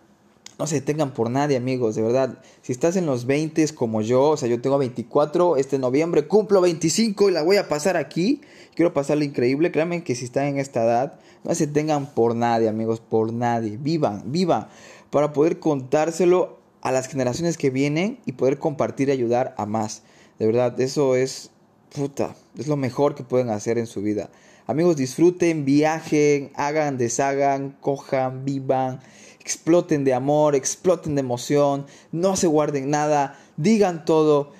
No 0.58 0.66
se 0.66 0.76
detengan 0.76 1.12
por 1.12 1.30
nadie, 1.30 1.56
amigos, 1.56 1.96
de 1.96 2.02
verdad. 2.02 2.38
Si 2.62 2.70
estás 2.70 2.94
en 2.96 3.06
los 3.06 3.24
20 3.24 3.66
como 3.74 4.02
yo, 4.02 4.30
o 4.30 4.36
sea, 4.36 4.48
yo 4.48 4.60
tengo 4.60 4.78
24, 4.78 5.56
este 5.56 5.78
noviembre 5.78 6.28
cumplo 6.28 6.60
25 6.60 7.30
y 7.30 7.32
la 7.32 7.42
voy 7.42 7.56
a 7.56 7.68
pasar 7.68 7.96
aquí. 7.96 8.42
Quiero 8.74 8.92
pasarlo 8.92 9.24
increíble. 9.24 9.72
Créanme 9.72 10.04
que 10.04 10.14
si 10.14 10.26
están 10.26 10.44
en 10.44 10.58
esta 10.58 10.84
edad, 10.84 11.18
no 11.44 11.54
se 11.54 11.66
detengan 11.66 12.06
por 12.06 12.36
nadie, 12.36 12.68
amigos, 12.68 13.00
por 13.00 13.32
nadie. 13.32 13.78
Vivan, 13.78 14.22
vivan 14.26 14.68
para 15.10 15.32
poder 15.32 15.58
contárselo 15.58 16.59
a 16.82 16.92
las 16.92 17.08
generaciones 17.08 17.56
que 17.56 17.70
vienen 17.70 18.18
y 18.26 18.32
poder 18.32 18.58
compartir 18.58 19.08
y 19.08 19.12
ayudar 19.12 19.54
a 19.58 19.66
más. 19.66 20.02
De 20.38 20.46
verdad, 20.46 20.80
eso 20.80 21.16
es 21.16 21.50
puta, 21.94 22.34
es 22.58 22.66
lo 22.66 22.76
mejor 22.76 23.14
que 23.14 23.24
pueden 23.24 23.50
hacer 23.50 23.78
en 23.78 23.86
su 23.86 24.02
vida. 24.02 24.30
Amigos, 24.66 24.96
disfruten, 24.96 25.64
viajen, 25.64 26.52
hagan, 26.54 26.96
deshagan, 26.96 27.76
cojan, 27.80 28.44
vivan, 28.44 29.00
exploten 29.40 30.04
de 30.04 30.14
amor, 30.14 30.54
exploten 30.54 31.16
de 31.16 31.20
emoción, 31.20 31.86
no 32.12 32.36
se 32.36 32.46
guarden 32.46 32.88
nada, 32.88 33.38
digan 33.56 34.04
todo 34.04 34.52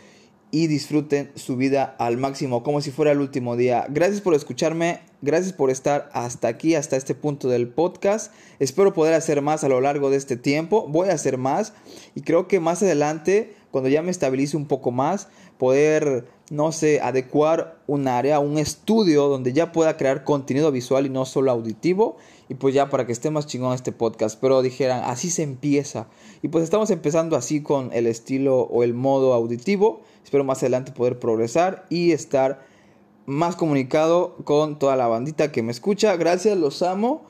y 0.51 0.67
disfruten 0.67 1.31
su 1.37 1.57
vida 1.57 1.95
al 1.99 2.17
máximo, 2.17 2.63
como 2.63 2.81
si 2.81 2.91
fuera 2.91 3.13
el 3.13 3.21
último 3.21 3.57
día. 3.57 3.87
Gracias 3.89 4.21
por 4.21 4.35
escucharme, 4.35 5.01
gracias 5.23 5.53
por 5.53 5.71
estar 5.71 6.11
hasta 6.13 6.49
aquí, 6.49 6.75
hasta 6.75 6.97
este 6.97 7.15
punto 7.15 7.49
del 7.49 7.69
podcast. 7.69 8.33
Espero 8.59 8.93
poder 8.93 9.15
hacer 9.15 9.43
más 9.43 9.65
a 9.65 9.69
lo 9.69 9.81
largo 9.81 10.11
de 10.11 10.17
este 10.17 10.37
tiempo. 10.37 10.87
Voy 10.89 11.09
a 11.09 11.15
hacer 11.15 11.39
más 11.39 11.73
y 12.15 12.23
creo 12.23 12.49
que 12.49 12.61
más 12.61 12.83
adelante, 12.83 13.55
cuando 13.71 13.89
ya 13.89 14.03
me 14.03 14.11
estabilice 14.11 14.57
un 14.57 14.67
poco 14.67 14.91
más, 14.91 15.29
poder, 15.61 16.27
no 16.51 16.73
sé, 16.73 17.01
adecuar 17.03 17.79
un 17.87 18.09
área, 18.09 18.41
un 18.41 18.57
estudio 18.57 19.29
donde 19.29 19.53
ya 19.53 19.73
pueda 19.73 19.99
crear 19.99 20.25
contenido 20.25 20.73
visual 20.73 21.07
y 21.07 21.11
no 21.11 21.27
solo 21.27 21.51
auditivo. 21.51 22.17
Y 22.49 22.55
pues 22.55 22.75
ya 22.75 22.89
para 22.89 23.07
que 23.07 23.13
esté 23.13 23.31
más 23.31 23.47
chingón 23.47 23.75
este 23.75 23.93
podcast. 23.93 24.41
Pero 24.41 24.63
dijeran, 24.63 25.03
así 25.05 25.31
se 25.31 25.45
empieza. 25.45 26.09
Y 26.43 26.49
pues 26.49 26.65
estamos 26.65 26.91
empezando 26.91 27.37
así 27.37 27.63
con 27.63 27.91
el 27.93 28.09
estilo 28.09 28.63
o 28.63 28.83
el 28.83 28.95
modo 28.95 29.35
auditivo. 29.35 30.01
Espero 30.31 30.45
más 30.45 30.59
adelante 30.59 30.93
poder 30.93 31.19
progresar 31.19 31.87
y 31.91 32.13
estar 32.13 32.65
más 33.27 33.57
comunicado 33.57 34.37
con 34.45 34.79
toda 34.79 34.95
la 34.95 35.09
bandita 35.09 35.51
que 35.51 35.65
me 35.65 35.73
escucha. 35.73 36.15
Gracias, 36.15 36.57
los 36.57 36.83
amo. 36.83 37.25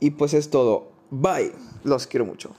Y 0.00 0.10
pues 0.10 0.34
es 0.34 0.50
todo. 0.50 0.88
Bye. 1.08 1.52
Los 1.82 2.06
quiero 2.06 2.26
mucho. 2.26 2.50